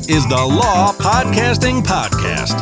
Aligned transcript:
Is 0.00 0.26
the 0.28 0.36
Law 0.36 0.92
Podcasting 0.92 1.82
Podcast, 1.82 2.58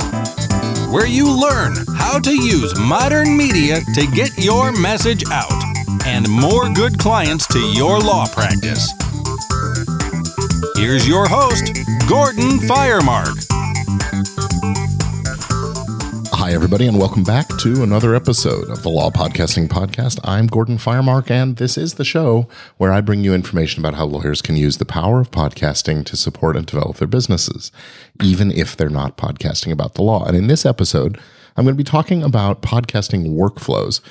where 0.92 1.06
you 1.06 1.24
learn 1.28 1.74
how 1.96 2.18
to 2.18 2.30
use 2.30 2.78
modern 2.78 3.36
media 3.36 3.80
to 3.94 4.06
get 4.08 4.36
your 4.38 4.70
message 4.70 5.24
out 5.30 5.50
and 6.06 6.28
more 6.28 6.68
good 6.68 6.98
clients 6.98 7.46
to 7.48 7.58
your 7.58 7.98
law 7.98 8.26
practice. 8.26 8.92
Here's 10.76 11.08
your 11.08 11.26
host, 11.26 11.72
Gordon 12.08 12.58
Firemark. 12.68 13.38
Everybody, 16.52 16.86
and 16.86 16.98
welcome 16.98 17.24
back 17.24 17.48
to 17.60 17.82
another 17.82 18.14
episode 18.14 18.68
of 18.68 18.82
the 18.82 18.90
Law 18.90 19.10
Podcasting 19.10 19.68
Podcast. 19.68 20.20
I'm 20.22 20.46
Gordon 20.46 20.76
Firemark, 20.76 21.30
and 21.30 21.56
this 21.56 21.78
is 21.78 21.94
the 21.94 22.04
show 22.04 22.46
where 22.76 22.92
I 22.92 23.00
bring 23.00 23.24
you 23.24 23.32
information 23.32 23.80
about 23.80 23.94
how 23.94 24.04
lawyers 24.04 24.42
can 24.42 24.58
use 24.58 24.76
the 24.76 24.84
power 24.84 25.18
of 25.18 25.30
podcasting 25.30 26.04
to 26.04 26.14
support 26.14 26.58
and 26.58 26.66
develop 26.66 26.98
their 26.98 27.08
businesses, 27.08 27.72
even 28.22 28.52
if 28.52 28.76
they're 28.76 28.90
not 28.90 29.16
podcasting 29.16 29.72
about 29.72 29.94
the 29.94 30.02
law. 30.02 30.26
And 30.26 30.36
in 30.36 30.46
this 30.46 30.66
episode, 30.66 31.18
I'm 31.56 31.64
going 31.64 31.74
to 31.74 31.82
be 31.82 31.84
talking 31.84 32.22
about 32.22 32.60
podcasting 32.60 33.34
workflows 33.34 34.02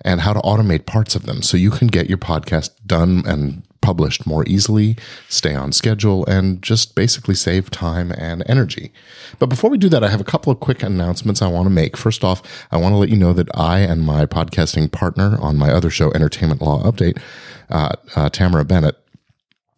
and 0.00 0.20
how 0.20 0.32
to 0.32 0.40
automate 0.40 0.86
parts 0.86 1.14
of 1.14 1.26
them 1.26 1.42
so 1.42 1.56
you 1.56 1.70
can 1.70 1.86
get 1.86 2.08
your 2.08 2.18
podcast 2.18 2.70
done 2.84 3.22
and 3.24 3.62
published 3.84 4.26
more 4.26 4.44
easily, 4.48 4.96
stay 5.28 5.54
on 5.54 5.70
schedule, 5.70 6.24
and 6.24 6.62
just 6.62 6.94
basically 6.94 7.34
save 7.34 7.70
time 7.70 8.12
and 8.16 8.42
energy. 8.46 8.90
But 9.38 9.50
before 9.50 9.68
we 9.68 9.76
do 9.76 9.90
that, 9.90 10.02
I 10.02 10.08
have 10.08 10.22
a 10.22 10.24
couple 10.24 10.50
of 10.50 10.58
quick 10.58 10.82
announcements 10.82 11.42
I 11.42 11.48
want 11.48 11.66
to 11.66 11.70
make. 11.70 11.96
First 11.96 12.24
off, 12.24 12.42
I 12.72 12.78
want 12.78 12.94
to 12.94 12.96
let 12.96 13.10
you 13.10 13.16
know 13.16 13.34
that 13.34 13.48
I 13.54 13.80
and 13.80 14.02
my 14.02 14.24
podcasting 14.24 14.90
partner 14.90 15.38
on 15.38 15.58
my 15.58 15.70
other 15.70 15.90
show, 15.90 16.10
Entertainment 16.12 16.62
Law 16.62 16.82
Update, 16.82 17.20
uh, 17.68 17.90
uh, 18.16 18.30
Tamara 18.30 18.64
Bennett, 18.64 18.96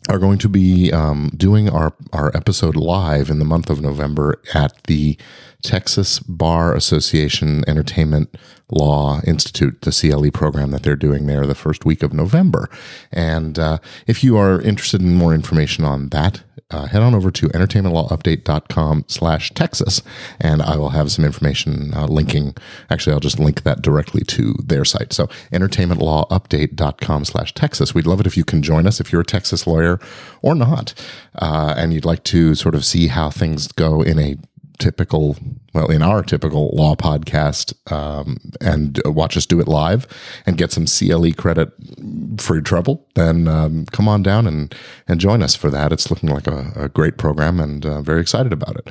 are 0.08 0.18
going 0.18 0.38
to 0.38 0.48
be 0.48 0.92
um, 0.92 1.30
doing 1.36 1.68
our, 1.68 1.94
our 2.12 2.36
episode 2.36 2.76
live 2.76 3.30
in 3.30 3.38
the 3.38 3.44
month 3.44 3.70
of 3.70 3.80
November 3.80 4.40
at 4.54 4.82
the 4.84 5.16
Texas 5.62 6.20
Bar 6.20 6.74
Association 6.74 7.64
Entertainment 7.68 8.34
Law 8.70 9.20
Institute, 9.26 9.82
the 9.82 9.90
CLE 9.90 10.30
program 10.30 10.70
that 10.70 10.82
they're 10.82 10.96
doing 10.96 11.26
there 11.26 11.46
the 11.46 11.54
first 11.54 11.84
week 11.84 12.02
of 12.02 12.12
November. 12.12 12.68
And 13.10 13.58
uh, 13.58 13.78
if 14.06 14.22
you 14.22 14.36
are 14.36 14.60
interested 14.60 15.00
in 15.00 15.14
more 15.14 15.34
information 15.34 15.84
on 15.84 16.08
that, 16.10 16.42
uh, 16.70 16.86
head 16.86 17.02
on 17.02 17.14
over 17.14 17.30
to 17.30 17.48
entertainmentlawupdate.com 17.48 19.04
slash 19.06 19.52
Texas, 19.54 20.02
and 20.40 20.60
I 20.62 20.76
will 20.76 20.90
have 20.90 21.12
some 21.12 21.24
information 21.24 21.94
uh, 21.94 22.06
linking. 22.06 22.54
Actually, 22.90 23.14
I'll 23.14 23.20
just 23.20 23.38
link 23.38 23.62
that 23.62 23.82
directly 23.82 24.22
to 24.24 24.54
their 24.64 24.84
site. 24.84 25.12
So 25.12 25.26
entertainmentlawupdate.com 25.52 27.24
slash 27.24 27.54
Texas. 27.54 27.94
We'd 27.94 28.06
love 28.06 28.20
it 28.20 28.26
if 28.26 28.36
you 28.36 28.44
can 28.44 28.62
join 28.62 28.86
us 28.86 29.00
if 29.00 29.12
you're 29.12 29.20
a 29.20 29.24
Texas 29.24 29.66
lawyer 29.66 30.00
or 30.42 30.54
not, 30.54 30.92
uh, 31.36 31.74
and 31.76 31.92
you'd 31.92 32.04
like 32.04 32.24
to 32.24 32.54
sort 32.54 32.74
of 32.74 32.84
see 32.84 33.06
how 33.08 33.30
things 33.30 33.68
go 33.68 34.02
in 34.02 34.18
a 34.18 34.36
typical, 34.78 35.36
well, 35.74 35.90
in 35.90 36.02
our 36.02 36.22
typical 36.22 36.70
law 36.74 36.94
podcast, 36.94 37.74
um, 37.90 38.38
and 38.60 39.00
watch 39.04 39.36
us 39.36 39.46
do 39.46 39.60
it 39.60 39.68
live 39.68 40.06
and 40.46 40.58
get 40.58 40.72
some 40.72 40.86
CLE 40.86 41.32
credit 41.32 41.72
for 42.38 42.54
your 42.54 42.62
trouble, 42.62 43.06
then 43.14 43.48
um, 43.48 43.86
come 43.86 44.08
on 44.08 44.22
down 44.22 44.46
and 44.46 44.74
and 45.08 45.20
join 45.20 45.42
us 45.42 45.54
for 45.54 45.70
that. 45.70 45.92
It's 45.92 46.10
looking 46.10 46.30
like 46.30 46.46
a, 46.46 46.72
a 46.76 46.88
great 46.88 47.18
program, 47.18 47.60
and 47.60 47.84
uh, 47.84 48.02
very 48.02 48.20
excited 48.20 48.52
about 48.52 48.76
it. 48.76 48.88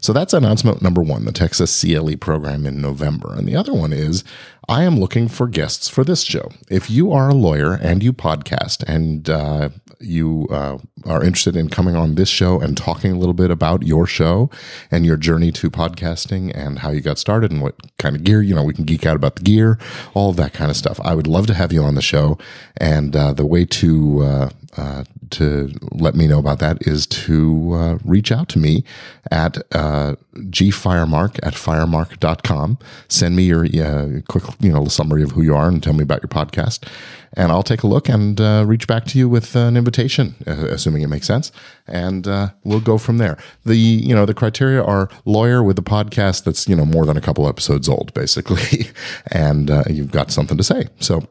So 0.00 0.12
that's 0.12 0.32
announcement 0.32 0.80
number 0.80 1.02
one, 1.02 1.26
the 1.26 1.32
Texas 1.32 1.78
CLE 1.80 2.16
program 2.16 2.64
in 2.64 2.80
November. 2.80 3.34
And 3.34 3.46
the 3.46 3.56
other 3.56 3.74
one 3.74 3.92
is 3.92 4.24
I 4.70 4.84
am 4.84 5.00
looking 5.00 5.26
for 5.26 5.48
guests 5.48 5.88
for 5.88 6.04
this 6.04 6.22
show. 6.22 6.52
If 6.70 6.88
you 6.88 7.10
are 7.10 7.28
a 7.28 7.34
lawyer 7.34 7.72
and 7.72 8.04
you 8.04 8.12
podcast 8.12 8.84
and 8.84 9.28
uh, 9.28 9.70
you 9.98 10.46
uh, 10.48 10.78
are 11.04 11.24
interested 11.24 11.56
in 11.56 11.68
coming 11.68 11.96
on 11.96 12.14
this 12.14 12.28
show 12.28 12.60
and 12.60 12.76
talking 12.76 13.12
a 13.12 13.18
little 13.18 13.34
bit 13.34 13.50
about 13.50 13.82
your 13.82 14.06
show 14.06 14.48
and 14.90 15.04
your 15.04 15.16
journey 15.16 15.52
to 15.52 15.70
podcasting 15.70 16.52
and 16.54 16.78
how 16.78 16.90
you 16.90 17.00
got 17.00 17.18
started 17.18 17.50
and 17.50 17.62
what 17.62 17.74
kind 17.98 18.16
of 18.16 18.24
gear, 18.24 18.42
you 18.42 18.54
know, 18.54 18.62
we 18.62 18.72
can 18.72 18.84
geek 18.84 19.04
out 19.04 19.16
about 19.16 19.36
the 19.36 19.42
gear, 19.42 19.78
all 20.14 20.32
that 20.32 20.52
kind 20.52 20.70
of 20.70 20.76
stuff. 20.76 21.00
I 21.02 21.14
would 21.14 21.26
love 21.26 21.46
to 21.48 21.54
have 21.54 21.72
you 21.72 21.82
on 21.82 21.94
the 21.94 22.02
show. 22.02 22.38
And 22.76 23.14
uh, 23.14 23.32
the 23.32 23.46
way 23.46 23.64
to 23.66 24.22
uh, 24.22 24.50
uh, 24.76 25.04
to 25.30 25.72
let 25.92 26.14
me 26.14 26.26
know 26.26 26.38
about 26.38 26.60
that 26.60 26.86
is 26.86 27.06
to 27.06 27.72
uh, 27.74 27.98
reach 28.04 28.32
out 28.32 28.48
to 28.48 28.58
me 28.58 28.84
at 29.30 29.54
gfiremark 29.70 31.38
at 31.42 31.54
firemark.com. 31.54 32.78
Send 33.08 33.36
me 33.36 33.44
your 33.44 34.22
quick 34.22 34.59
you 34.60 34.72
know 34.72 34.84
a 34.84 34.90
summary 34.90 35.22
of 35.22 35.32
who 35.32 35.42
you 35.42 35.54
are 35.54 35.68
and 35.68 35.82
tell 35.82 35.92
me 35.94 36.02
about 36.02 36.22
your 36.22 36.28
podcast. 36.28 36.86
And 37.34 37.52
I'll 37.52 37.62
take 37.62 37.84
a 37.84 37.86
look 37.86 38.08
and 38.08 38.40
uh, 38.40 38.64
reach 38.66 38.88
back 38.88 39.04
to 39.06 39.18
you 39.18 39.28
with 39.28 39.54
an 39.54 39.76
invitation, 39.76 40.34
uh, 40.46 40.66
assuming 40.66 41.02
it 41.02 41.08
makes 41.08 41.26
sense. 41.26 41.52
And 41.86 42.26
uh, 42.26 42.50
we'll 42.64 42.80
go 42.80 42.98
from 42.98 43.18
there. 43.18 43.38
The 43.64 43.76
you 43.76 44.14
know 44.14 44.26
the 44.26 44.34
criteria 44.34 44.82
are 44.82 45.08
lawyer 45.24 45.62
with 45.62 45.78
a 45.78 45.82
podcast 45.82 46.44
that's 46.44 46.68
you 46.68 46.76
know 46.76 46.84
more 46.84 47.06
than 47.06 47.16
a 47.16 47.20
couple 47.20 47.48
episodes 47.48 47.88
old, 47.88 48.12
basically, 48.14 48.88
and 49.30 49.70
uh, 49.70 49.84
you've 49.88 50.12
got 50.12 50.30
something 50.30 50.56
to 50.56 50.64
say. 50.64 50.88
So 50.98 51.28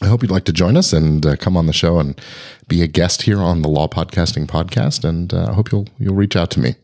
I 0.00 0.06
hope 0.06 0.22
you'd 0.22 0.30
like 0.30 0.44
to 0.44 0.52
join 0.52 0.76
us 0.76 0.92
and 0.92 1.24
uh, 1.26 1.36
come 1.36 1.56
on 1.56 1.66
the 1.66 1.72
show 1.72 1.98
and 1.98 2.18
be 2.68 2.82
a 2.82 2.86
guest 2.86 3.22
here 3.22 3.40
on 3.40 3.62
the 3.62 3.68
Law 3.68 3.88
Podcasting 3.88 4.46
Podcast. 4.46 5.06
And 5.06 5.34
uh, 5.34 5.48
I 5.50 5.54
hope 5.54 5.72
you'll 5.72 5.88
you'll 5.98 6.14
reach 6.14 6.36
out 6.36 6.50
to 6.52 6.60
me. 6.60 6.76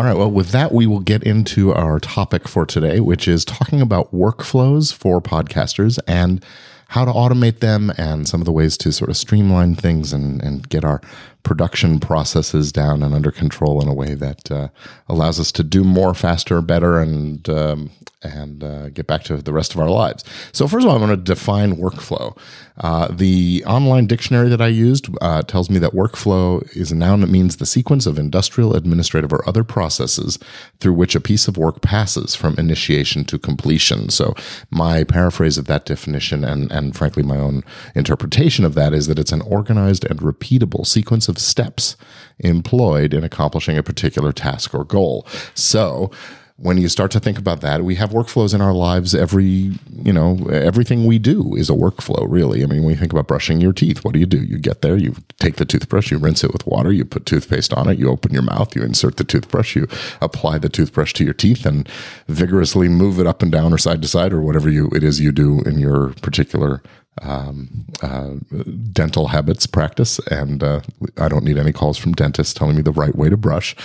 All 0.00 0.06
right. 0.06 0.16
Well, 0.16 0.30
with 0.30 0.52
that, 0.52 0.72
we 0.72 0.86
will 0.86 1.00
get 1.00 1.22
into 1.24 1.74
our 1.74 2.00
topic 2.00 2.48
for 2.48 2.64
today, 2.64 3.00
which 3.00 3.28
is 3.28 3.44
talking 3.44 3.82
about 3.82 4.14
workflows 4.14 4.94
for 4.94 5.20
podcasters 5.20 5.98
and 6.08 6.42
how 6.88 7.04
to 7.04 7.12
automate 7.12 7.58
them 7.58 7.92
and 7.98 8.26
some 8.26 8.40
of 8.40 8.46
the 8.46 8.50
ways 8.50 8.78
to 8.78 8.92
sort 8.92 9.10
of 9.10 9.18
streamline 9.18 9.74
things 9.74 10.14
and, 10.14 10.42
and 10.42 10.66
get 10.70 10.86
our 10.86 11.02
production 11.42 12.00
processes 12.00 12.72
down 12.72 13.02
and 13.02 13.14
under 13.14 13.30
control 13.30 13.80
in 13.80 13.88
a 13.88 13.94
way 13.94 14.14
that 14.14 14.50
uh, 14.50 14.68
allows 15.08 15.40
us 15.40 15.52
to 15.52 15.62
do 15.62 15.84
more 15.84 16.14
faster, 16.14 16.60
better, 16.60 16.98
and 16.98 17.48
um, 17.48 17.90
and 18.22 18.62
uh, 18.62 18.90
get 18.90 19.06
back 19.06 19.22
to 19.24 19.36
the 19.38 19.52
rest 19.52 19.74
of 19.74 19.80
our 19.80 19.88
lives. 19.88 20.24
So 20.52 20.68
first 20.68 20.84
of 20.84 20.90
all, 20.90 20.98
I 20.98 21.00
want 21.00 21.12
to 21.12 21.16
define 21.16 21.76
workflow. 21.76 22.36
Uh, 22.76 23.08
the 23.10 23.64
online 23.66 24.06
dictionary 24.06 24.48
that 24.48 24.60
I 24.60 24.66
used 24.66 25.08
uh, 25.20 25.42
tells 25.42 25.70
me 25.70 25.78
that 25.78 25.92
workflow 25.92 26.64
is 26.76 26.92
a 26.92 26.96
noun 26.96 27.20
that 27.20 27.30
means 27.30 27.56
the 27.56 27.66
sequence 27.66 28.06
of 28.06 28.18
industrial, 28.18 28.74
administrative, 28.74 29.32
or 29.32 29.46
other 29.48 29.64
processes 29.64 30.38
through 30.80 30.94
which 30.94 31.14
a 31.14 31.20
piece 31.20 31.48
of 31.48 31.56
work 31.56 31.80
passes 31.82 32.34
from 32.34 32.58
initiation 32.58 33.24
to 33.24 33.38
completion. 33.38 34.10
So 34.10 34.34
my 34.70 35.04
paraphrase 35.04 35.56
of 35.56 35.66
that 35.66 35.86
definition 35.86 36.44
and 36.44 36.70
and 36.70 36.96
frankly 36.96 37.22
my 37.22 37.36
own 37.36 37.62
interpretation 37.94 38.64
of 38.64 38.74
that 38.74 38.92
is 38.92 39.06
that 39.06 39.18
it's 39.18 39.32
an 39.32 39.42
organized 39.42 40.04
and 40.04 40.20
repeatable 40.20 40.86
sequence 40.86 41.28
of 41.30 41.38
steps 41.38 41.96
employed 42.40 43.14
in 43.14 43.24
accomplishing 43.24 43.78
a 43.78 43.82
particular 43.82 44.32
task 44.32 44.74
or 44.74 44.84
goal. 44.84 45.26
So, 45.54 46.10
when 46.60 46.76
you 46.76 46.90
start 46.90 47.10
to 47.12 47.20
think 47.20 47.38
about 47.38 47.62
that, 47.62 47.84
we 47.84 47.94
have 47.94 48.10
workflows 48.10 48.54
in 48.54 48.60
our 48.60 48.74
lives. 48.74 49.14
Every, 49.14 49.72
you 49.90 50.12
know, 50.12 50.46
everything 50.50 51.06
we 51.06 51.18
do 51.18 51.54
is 51.56 51.70
a 51.70 51.74
workflow, 51.74 52.26
really. 52.28 52.62
I 52.62 52.66
mean, 52.66 52.82
when 52.82 52.90
you 52.90 53.00
think 53.00 53.12
about 53.12 53.28
brushing 53.28 53.62
your 53.62 53.72
teeth, 53.72 54.04
what 54.04 54.12
do 54.12 54.20
you 54.20 54.26
do? 54.26 54.42
You 54.42 54.58
get 54.58 54.82
there, 54.82 54.98
you 54.98 55.16
take 55.38 55.56
the 55.56 55.64
toothbrush, 55.64 56.10
you 56.10 56.18
rinse 56.18 56.44
it 56.44 56.52
with 56.52 56.66
water, 56.66 56.92
you 56.92 57.06
put 57.06 57.24
toothpaste 57.24 57.72
on 57.72 57.88
it, 57.88 57.98
you 57.98 58.10
open 58.10 58.34
your 58.34 58.42
mouth, 58.42 58.76
you 58.76 58.82
insert 58.82 59.16
the 59.16 59.24
toothbrush, 59.24 59.74
you 59.74 59.88
apply 60.20 60.58
the 60.58 60.68
toothbrush 60.68 61.14
to 61.14 61.24
your 61.24 61.32
teeth 61.32 61.64
and 61.64 61.88
vigorously 62.28 62.90
move 62.90 63.18
it 63.18 63.26
up 63.26 63.40
and 63.40 63.50
down 63.50 63.72
or 63.72 63.78
side 63.78 64.02
to 64.02 64.08
side 64.08 64.32
or 64.32 64.42
whatever 64.42 64.68
you 64.68 64.90
it 64.94 65.02
is 65.02 65.18
you 65.18 65.32
do 65.32 65.62
in 65.62 65.78
your 65.78 66.08
particular 66.20 66.82
um, 67.22 67.86
uh, 68.02 68.34
dental 68.92 69.28
habits 69.28 69.66
practice, 69.66 70.18
and 70.30 70.62
uh, 70.62 70.80
I 71.18 71.28
don't 71.28 71.44
need 71.44 71.58
any 71.58 71.72
calls 71.72 71.98
from 71.98 72.12
dentists 72.12 72.54
telling 72.54 72.76
me 72.76 72.82
the 72.82 72.92
right 72.92 73.14
way 73.14 73.28
to 73.28 73.36
brush. 73.36 73.76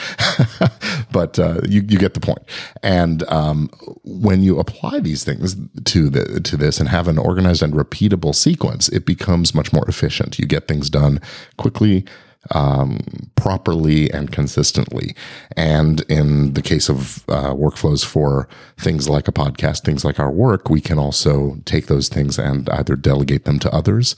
but 1.12 1.38
uh, 1.38 1.62
you, 1.68 1.82
you 1.88 1.98
get 1.98 2.14
the 2.14 2.20
point. 2.20 2.44
And 2.82 3.24
um, 3.30 3.70
when 4.04 4.42
you 4.42 4.60
apply 4.60 5.00
these 5.00 5.24
things 5.24 5.56
to 5.86 6.10
the 6.10 6.40
to 6.42 6.58
this 6.58 6.80
and 6.80 6.90
have 6.90 7.08
an 7.08 7.18
organized 7.18 7.62
and 7.62 7.74
repeatable 7.74 8.34
sequence, 8.34 8.88
it 8.90 9.06
becomes 9.06 9.54
much 9.54 9.74
more 9.74 9.88
efficient. 9.88 10.40
You 10.40 10.46
get 10.46 10.68
things 10.68 10.90
done 10.90 11.20
quickly, 11.58 12.06
um, 12.52 13.00
properly 13.36 14.12
and 14.12 14.32
consistently. 14.32 15.16
And 15.56 16.02
in 16.10 16.54
the 16.54 16.62
case 16.62 16.90
of 16.90 17.24
uh, 17.30 17.54
workflows 17.54 18.06
for 18.06 18.48
things 18.78 19.10
like 19.10 19.28
a 19.28 19.32
podcast, 19.32 19.84
things 19.84 20.06
like 20.06 20.20
our 20.20 20.32
work, 20.32 20.70
we 20.70 20.82
can 20.82 21.00
also 21.00 21.58
take 21.66 21.88
those 21.88 22.10
things 22.10 22.38
and 22.38 22.70
either 22.70 22.96
delegate 22.96 23.46
them 23.46 23.60
to 23.60 23.74
others, 23.74 24.16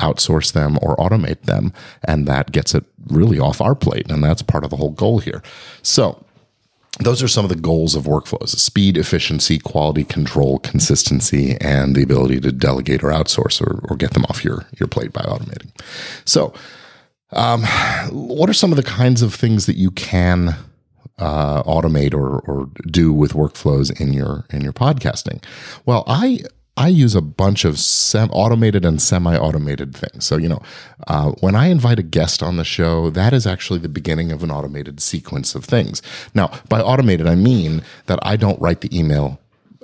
outsource 0.00 0.52
them, 0.52 0.78
or 0.82 0.96
automate 0.96 1.42
them. 1.42 1.72
And 2.06 2.26
that 2.28 2.52
gets 2.52 2.74
it 2.74 2.84
really 3.08 3.38
off 3.38 3.60
our 3.60 3.74
plate. 3.74 4.10
And 4.10 4.22
that's 4.22 4.42
part 4.42 4.64
of 4.64 4.70
the 4.70 4.76
whole 4.76 4.90
goal 4.90 5.18
here. 5.18 5.42
So, 5.82 6.24
those 7.00 7.24
are 7.24 7.28
some 7.28 7.44
of 7.44 7.48
the 7.48 7.56
goals 7.56 7.96
of 7.96 8.04
workflows 8.04 8.50
speed, 8.50 8.96
efficiency, 8.96 9.58
quality 9.58 10.04
control, 10.04 10.60
consistency, 10.60 11.56
and 11.60 11.96
the 11.96 12.04
ability 12.04 12.38
to 12.40 12.52
delegate 12.52 13.02
or 13.02 13.08
outsource 13.08 13.60
or, 13.60 13.80
or 13.88 13.96
get 13.96 14.12
them 14.12 14.24
off 14.26 14.44
your, 14.44 14.66
your 14.78 14.86
plate 14.86 15.12
by 15.12 15.22
automating. 15.22 15.70
So, 16.24 16.54
um, 17.34 17.64
what 18.10 18.48
are 18.48 18.54
some 18.54 18.72
of 18.72 18.76
the 18.76 18.82
kinds 18.82 19.22
of 19.22 19.34
things 19.34 19.66
that 19.66 19.76
you 19.76 19.90
can 19.90 20.56
uh, 21.18 21.62
automate 21.62 22.14
or, 22.14 22.40
or 22.40 22.68
do 22.86 23.12
with 23.12 23.32
workflows 23.32 24.00
in 24.00 24.12
your 24.12 24.44
in 24.50 24.62
your 24.62 24.72
podcasting? 24.72 25.42
Well, 25.84 26.04
I 26.06 26.40
I 26.76 26.88
use 26.88 27.14
a 27.14 27.20
bunch 27.20 27.64
of 27.64 27.78
sem- 27.78 28.30
automated 28.30 28.84
and 28.84 29.00
semi 29.00 29.36
automated 29.36 29.96
things. 29.96 30.24
So, 30.24 30.36
you 30.36 30.48
know, 30.48 30.60
uh, 31.06 31.30
when 31.40 31.54
I 31.54 31.66
invite 31.68 32.00
a 32.00 32.02
guest 32.02 32.42
on 32.42 32.56
the 32.56 32.64
show, 32.64 33.10
that 33.10 33.32
is 33.32 33.46
actually 33.46 33.78
the 33.78 33.88
beginning 33.88 34.32
of 34.32 34.42
an 34.42 34.50
automated 34.50 35.00
sequence 35.00 35.54
of 35.54 35.64
things. 35.64 36.02
Now, 36.34 36.50
by 36.68 36.80
automated, 36.80 37.28
I 37.28 37.36
mean 37.36 37.82
that 38.06 38.18
I 38.22 38.36
don't 38.36 38.60
write 38.60 38.80
the 38.80 38.96
email 38.96 39.40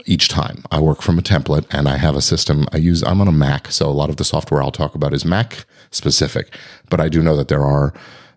each 0.06 0.28
time. 0.28 0.64
I 0.70 0.80
work 0.80 1.02
from 1.02 1.18
a 1.18 1.22
template 1.22 1.66
and 1.70 1.88
I 1.88 1.96
have 1.96 2.16
a 2.16 2.22
system 2.22 2.66
I 2.72 2.78
use. 2.78 3.02
I'm 3.02 3.20
on 3.20 3.28
a 3.28 3.32
Mac, 3.32 3.70
so 3.70 3.88
a 3.88 3.92
lot 3.92 4.10
of 4.10 4.16
the 4.16 4.24
software 4.24 4.62
I'll 4.62 4.70
talk 4.70 4.94
about 4.94 5.12
is 5.12 5.24
Mac 5.24 5.64
specific, 5.90 6.54
but 6.88 7.00
I 7.00 7.08
do 7.08 7.22
know 7.22 7.36
that 7.36 7.48
there 7.48 7.64
are 7.64 7.92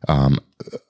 um, 0.07 0.39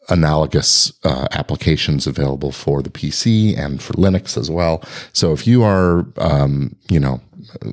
analogous 0.09 0.91
uh, 1.03 1.27
applications 1.31 2.07
available 2.07 2.51
for 2.51 2.81
the 2.81 2.89
PC 2.89 3.57
and 3.57 3.81
for 3.81 3.93
Linux 3.93 4.37
as 4.37 4.49
well. 4.49 4.83
So 5.13 5.33
if 5.33 5.47
you 5.47 5.63
are, 5.63 6.05
um, 6.17 6.75
you 6.89 6.99
know, 6.99 7.21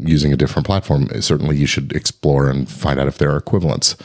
using 0.01 0.33
a 0.33 0.37
different 0.37 0.67
platform, 0.67 1.09
certainly 1.21 1.57
you 1.57 1.67
should 1.67 1.93
explore 1.93 2.49
and 2.49 2.69
find 2.69 3.01
out 3.01 3.09
if 3.09 3.19
there 3.19 3.31
are 3.31 3.37
equivalents 3.37 3.97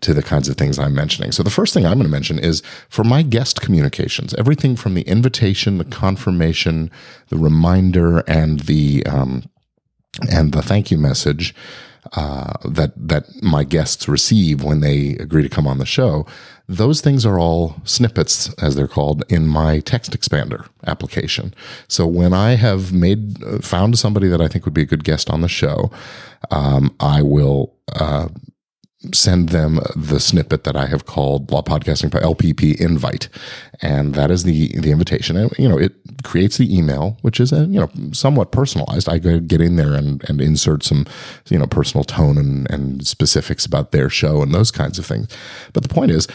to 0.00 0.14
the 0.14 0.22
kinds 0.22 0.48
of 0.48 0.56
things 0.56 0.78
I'm 0.78 0.94
mentioning. 0.94 1.32
So 1.32 1.42
the 1.42 1.50
first 1.50 1.74
thing 1.74 1.84
I'm 1.84 1.94
going 1.94 2.04
to 2.04 2.10
mention 2.10 2.38
is 2.38 2.62
for 2.88 3.04
my 3.04 3.22
guest 3.22 3.60
communications, 3.60 4.34
everything 4.34 4.76
from 4.76 4.94
the 4.94 5.02
invitation, 5.02 5.78
the 5.78 5.84
confirmation, 5.84 6.90
the 7.28 7.38
reminder, 7.38 8.18
and 8.20 8.60
the 8.60 9.04
um, 9.06 9.48
and 10.30 10.52
the 10.52 10.62
thank 10.62 10.90
you 10.90 10.98
message 10.98 11.54
uh, 12.12 12.54
that 12.64 12.92
that 12.96 13.24
my 13.42 13.64
guests 13.64 14.08
receive 14.08 14.62
when 14.62 14.80
they 14.80 15.10
agree 15.16 15.42
to 15.42 15.48
come 15.48 15.66
on 15.66 15.78
the 15.78 15.86
show. 15.86 16.26
Those 16.68 17.00
things 17.00 17.24
are 17.24 17.38
all 17.38 17.76
snippets, 17.84 18.52
as 18.62 18.76
they're 18.76 18.86
called, 18.86 19.24
in 19.30 19.46
my 19.46 19.80
text 19.80 20.12
expander 20.12 20.68
application. 20.86 21.54
So 21.88 22.06
when 22.06 22.34
I 22.34 22.56
have 22.56 22.92
made 22.92 23.38
found 23.64 23.98
somebody 23.98 24.28
that 24.28 24.42
I 24.42 24.48
think 24.48 24.66
would 24.66 24.74
be 24.74 24.82
a 24.82 24.86
good 24.86 25.04
guest 25.04 25.30
on 25.30 25.40
the 25.40 25.48
show, 25.48 25.90
um, 26.50 26.94
I 27.00 27.22
will. 27.22 27.74
Uh, 27.94 28.28
send 29.14 29.50
them 29.50 29.78
the 29.94 30.18
snippet 30.18 30.64
that 30.64 30.76
I 30.76 30.86
have 30.86 31.06
called 31.06 31.52
Law 31.52 31.62
Podcasting 31.62 32.10
LPP 32.10 32.80
invite, 32.80 33.28
and 33.80 34.14
that 34.14 34.30
is 34.30 34.42
the 34.42 34.76
the 34.78 34.90
invitation. 34.90 35.36
And 35.36 35.56
you 35.56 35.68
know, 35.68 35.78
it 35.78 35.94
creates 36.24 36.58
the 36.58 36.76
email, 36.76 37.16
which 37.22 37.38
is 37.38 37.52
you 37.52 37.66
know 37.66 37.90
somewhat 38.12 38.50
personalized. 38.50 39.08
I 39.08 39.18
get 39.18 39.60
in 39.60 39.76
there 39.76 39.94
and 39.94 40.28
and 40.28 40.40
insert 40.40 40.82
some 40.82 41.06
you 41.48 41.58
know 41.58 41.66
personal 41.66 42.04
tone 42.04 42.38
and 42.38 42.68
and 42.70 43.06
specifics 43.06 43.64
about 43.64 43.92
their 43.92 44.10
show 44.10 44.42
and 44.42 44.52
those 44.52 44.70
kinds 44.70 44.98
of 44.98 45.06
things. 45.06 45.28
But 45.72 45.84
the 45.84 45.94
point 45.94 46.10
is, 46.10 46.26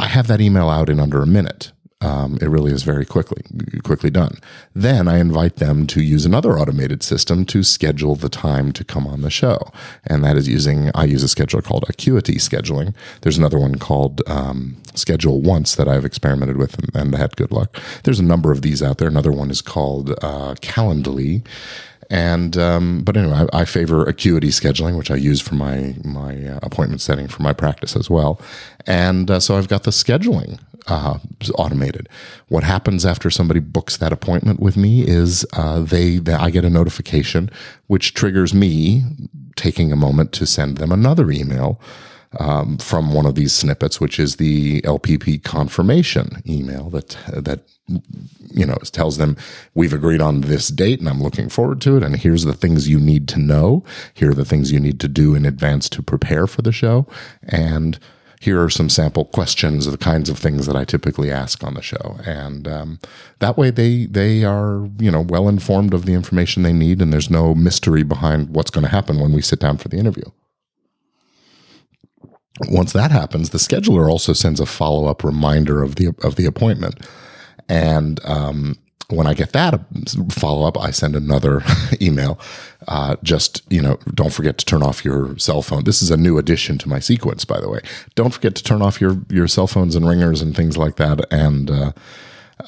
I 0.00 0.06
have 0.06 0.28
that 0.28 0.40
email 0.40 0.70
out 0.70 0.88
in 0.88 0.98
under 0.98 1.20
a 1.22 1.26
minute. 1.26 1.72
Um, 2.02 2.38
it 2.40 2.48
really 2.48 2.72
is 2.72 2.82
very 2.82 3.04
quickly 3.04 3.42
quickly 3.84 4.08
done. 4.08 4.38
Then 4.74 5.06
I 5.06 5.18
invite 5.18 5.56
them 5.56 5.86
to 5.88 6.02
use 6.02 6.24
another 6.24 6.58
automated 6.58 7.02
system 7.02 7.44
to 7.46 7.62
schedule 7.62 8.16
the 8.16 8.30
time 8.30 8.72
to 8.72 8.84
come 8.84 9.06
on 9.06 9.20
the 9.20 9.28
show, 9.28 9.70
and 10.06 10.24
that 10.24 10.38
is 10.38 10.48
using 10.48 10.90
I 10.94 11.04
use 11.04 11.22
a 11.22 11.26
scheduler 11.26 11.62
called 11.62 11.84
Acuity 11.90 12.36
Scheduling. 12.36 12.94
There's 13.20 13.36
another 13.36 13.58
one 13.58 13.74
called 13.74 14.22
um, 14.26 14.78
Schedule 14.94 15.42
Once 15.42 15.74
that 15.74 15.88
I've 15.88 16.06
experimented 16.06 16.56
with 16.56 16.78
and, 16.78 16.90
and, 16.94 17.14
had 17.14 17.36
good 17.36 17.52
luck. 17.52 17.76
There's 18.04 18.20
a 18.20 18.24
number 18.24 18.50
of 18.50 18.62
these 18.62 18.82
out 18.82 18.96
there. 18.96 19.08
Another 19.08 19.32
one 19.32 19.50
is 19.50 19.60
called 19.60 20.12
uh, 20.22 20.54
Calendly. 20.62 21.46
And 22.10 22.56
um, 22.58 23.02
but 23.02 23.16
anyway, 23.16 23.46
I, 23.52 23.60
I, 23.60 23.64
favor 23.64 24.04
acuity 24.04 24.48
scheduling, 24.48 24.98
which 24.98 25.12
I 25.12 25.14
use 25.14 25.40
for 25.40 25.54
my 25.54 25.94
my 26.04 26.44
uh, 26.44 26.58
appointment 26.60 27.00
setting 27.00 27.28
for 27.28 27.42
my 27.42 27.52
practice 27.52 27.94
as 27.94 28.10
well. 28.10 28.40
And 28.84 29.30
uh, 29.30 29.38
so 29.38 29.56
I've 29.56 29.68
got 29.68 29.84
the 29.84 29.92
scheduling 29.92 30.58
uh, 30.88 31.18
automated. 31.56 32.08
What 32.48 32.64
happens 32.64 33.06
after 33.06 33.30
somebody 33.30 33.60
books 33.60 33.96
that 33.98 34.12
appointment 34.12 34.60
with 34.60 34.76
me 34.76 35.06
is 35.06 35.46
uh, 35.52 35.80
they, 35.80 36.18
they 36.18 36.32
I 36.32 36.50
get 36.50 36.64
a 36.64 36.70
notification 36.70 37.50
which 37.86 38.14
triggers 38.14 38.52
me 38.52 39.04
taking 39.56 39.92
a 39.92 39.96
moment 39.96 40.32
to 40.32 40.46
send 40.46 40.78
them 40.78 40.90
another 40.90 41.30
email 41.30 41.80
um, 42.38 42.78
from 42.78 43.12
one 43.12 43.26
of 43.26 43.34
these 43.34 43.52
snippets, 43.52 44.00
which 44.00 44.18
is 44.18 44.36
the 44.36 44.80
LPP 44.82 45.42
confirmation 45.42 46.42
email 46.46 46.90
that 46.90 47.16
that 47.32 47.60
you 48.52 48.64
know 48.64 48.76
tells 48.92 49.18
them 49.18 49.36
we've 49.74 49.92
agreed 49.92 50.20
on 50.20 50.42
this 50.42 50.68
date 50.68 51.00
and 51.00 51.08
I'm 51.08 51.22
looking 51.22 51.48
forward 51.48 51.80
to 51.82 51.96
it. 51.96 52.02
And 52.02 52.16
here's 52.16 52.44
the 52.44 52.54
things 52.54 52.88
you 52.88 53.00
need 53.00 53.26
to 53.28 53.38
know. 53.38 53.84
Here 54.14 54.30
are 54.30 54.34
the 54.34 54.44
things 54.44 54.70
you 54.70 54.80
need 54.80 55.00
to 55.00 55.08
do 55.08 55.34
in 55.34 55.44
advance 55.44 55.88
to 55.90 56.02
prepare 56.02 56.46
for 56.46 56.62
the 56.62 56.72
show. 56.72 57.06
And 57.42 57.98
here 58.40 58.62
are 58.62 58.70
some 58.70 58.88
sample 58.88 59.26
questions 59.26 59.84
the 59.84 59.98
kinds 59.98 60.30
of 60.30 60.38
things 60.38 60.66
that 60.66 60.74
I 60.74 60.84
typically 60.84 61.30
ask 61.30 61.62
on 61.62 61.74
the 61.74 61.82
show, 61.82 62.18
and 62.24 62.66
um, 62.66 62.98
that 63.40 63.58
way 63.58 63.70
they 63.70 64.06
they 64.06 64.44
are 64.44 64.88
you 64.98 65.10
know 65.10 65.20
well 65.20 65.46
informed 65.46 65.92
of 65.92 66.06
the 66.06 66.14
information 66.14 66.62
they 66.62 66.72
need, 66.72 67.02
and 67.02 67.12
there's 67.12 67.28
no 67.30 67.54
mystery 67.54 68.02
behind 68.02 68.48
what's 68.48 68.70
going 68.70 68.84
to 68.84 68.90
happen 68.90 69.20
when 69.20 69.32
we 69.32 69.42
sit 69.42 69.60
down 69.60 69.76
for 69.76 69.88
the 69.88 69.98
interview. 69.98 70.24
Once 72.68 72.92
that 72.92 73.10
happens, 73.10 73.50
the 73.50 73.58
scheduler 73.58 74.10
also 74.10 74.32
sends 74.32 74.60
a 74.60 74.66
follow 74.66 75.06
up 75.06 75.24
reminder 75.24 75.82
of 75.82 75.96
the 75.96 76.08
of 76.22 76.36
the 76.36 76.46
appointment, 76.46 76.94
and 77.68 78.20
um, 78.24 78.76
when 79.12 79.26
I 79.26 79.34
get 79.34 79.52
that 79.52 79.80
follow 80.30 80.66
up, 80.66 80.78
I 80.78 80.90
send 80.90 81.16
another 81.16 81.62
email. 82.00 82.38
Uh, 82.88 83.16
just, 83.22 83.62
you 83.70 83.82
know, 83.82 83.98
don't 84.14 84.32
forget 84.32 84.58
to 84.58 84.64
turn 84.64 84.82
off 84.82 85.04
your 85.04 85.36
cell 85.38 85.62
phone. 85.62 85.84
This 85.84 86.02
is 86.02 86.10
a 86.10 86.16
new 86.16 86.38
addition 86.38 86.78
to 86.78 86.88
my 86.88 86.98
sequence, 86.98 87.44
by 87.44 87.60
the 87.60 87.68
way. 87.68 87.80
Don't 88.14 88.32
forget 88.32 88.54
to 88.56 88.62
turn 88.62 88.82
off 88.82 89.00
your, 89.00 89.18
your 89.28 89.48
cell 89.48 89.66
phones 89.66 89.96
and 89.96 90.08
ringers 90.08 90.42
and 90.42 90.54
things 90.54 90.76
like 90.76 90.96
that. 90.96 91.20
And, 91.32 91.70
uh, 91.70 91.92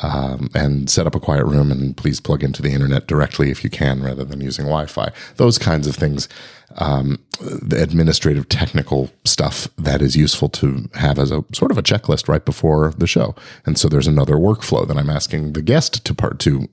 um, 0.02 0.48
and 0.54 0.88
set 0.88 1.06
up 1.06 1.14
a 1.14 1.20
quiet 1.20 1.44
room 1.44 1.70
and 1.70 1.96
please 1.96 2.20
plug 2.20 2.42
into 2.42 2.62
the 2.62 2.72
internet 2.72 3.06
directly 3.06 3.50
if 3.50 3.64
you 3.64 3.70
can 3.70 4.02
rather 4.02 4.24
than 4.24 4.40
using 4.40 4.64
Wi-Fi. 4.64 5.10
Those 5.36 5.58
kinds 5.58 5.86
of 5.86 5.94
things, 5.94 6.28
um, 6.76 7.18
the 7.40 7.82
administrative 7.82 8.48
technical 8.48 9.10
stuff 9.24 9.68
that 9.76 10.02
is 10.02 10.16
useful 10.16 10.48
to 10.50 10.88
have 10.94 11.18
as 11.18 11.30
a 11.30 11.44
sort 11.52 11.70
of 11.70 11.78
a 11.78 11.82
checklist 11.82 12.28
right 12.28 12.44
before 12.44 12.92
the 12.96 13.06
show. 13.06 13.34
And 13.66 13.78
so 13.78 13.88
there's 13.88 14.06
another 14.06 14.36
workflow 14.36 14.86
that 14.86 14.96
I'm 14.96 15.10
asking 15.10 15.52
the 15.52 15.62
guest 15.62 16.04
to 16.04 16.14
part 16.14 16.38
to 16.40 16.68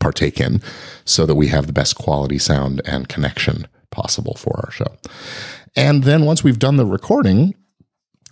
partake 0.00 0.40
in 0.40 0.60
so 1.04 1.26
that 1.26 1.36
we 1.36 1.48
have 1.48 1.66
the 1.66 1.72
best 1.72 1.96
quality 1.96 2.38
sound 2.38 2.82
and 2.84 3.08
connection 3.08 3.68
possible 3.90 4.34
for 4.34 4.60
our 4.64 4.70
show. 4.72 4.96
And 5.76 6.04
then 6.04 6.24
once 6.24 6.42
we've 6.42 6.58
done 6.58 6.76
the 6.76 6.86
recording, 6.86 7.54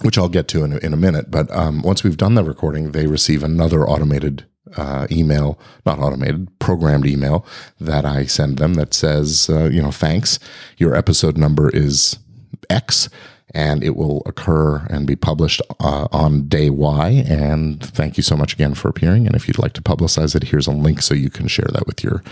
which 0.03 0.19
I'll 0.19 0.29
get 0.29 0.49
to 0.49 0.65
in 0.65 0.73
a, 0.73 0.77
in 0.79 0.93
a 0.93 0.97
minute. 0.97 1.31
But 1.31 1.51
um, 1.51 1.83
once 1.83 2.03
we've 2.03 2.17
done 2.17 2.35
the 2.35 2.45
recording, 2.45 2.93
they 2.93 3.07
receive 3.07 3.43
another 3.43 3.89
automated 3.89 4.45
uh, 4.77 5.07
email, 5.11 5.59
not 5.85 5.99
automated, 5.99 6.49
programmed 6.59 7.07
email 7.07 7.45
that 7.81 8.05
I 8.05 8.27
send 8.27 8.59
them 8.59 8.75
that 8.75 8.95
says, 8.95 9.51
uh, 9.51 9.65
you 9.65 9.83
know, 9.83 9.91
thanks. 9.91 10.39
Your 10.77 10.95
episode 10.95 11.37
number 11.37 11.71
is 11.71 12.19
X 12.69 13.09
and 13.53 13.83
it 13.83 13.97
will 13.97 14.23
occur 14.27 14.87
and 14.91 15.07
be 15.07 15.17
published 15.17 15.61
uh, 15.81 16.07
on 16.13 16.47
day 16.47 16.71
Y. 16.71 17.25
And 17.27 17.83
thank 17.83 18.17
you 18.17 18.23
so 18.23 18.37
much 18.37 18.53
again 18.53 18.75
for 18.75 18.89
appearing. 18.89 19.27
And 19.27 19.35
if 19.35 19.49
you'd 19.49 19.59
like 19.59 19.73
to 19.73 19.83
publicize 19.83 20.37
it, 20.37 20.45
here's 20.45 20.69
a 20.69 20.73
link 20.73 21.03
so 21.03 21.15
you 21.15 21.31
can 21.31 21.49
share 21.49 21.69
that 21.73 21.87
with 21.87 22.05
your 22.05 22.23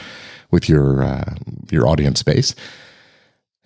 with 0.51 0.69
your 0.69 1.03
uh, 1.03 1.35
your 1.71 1.87
audience 1.89 2.23
base 2.23 2.55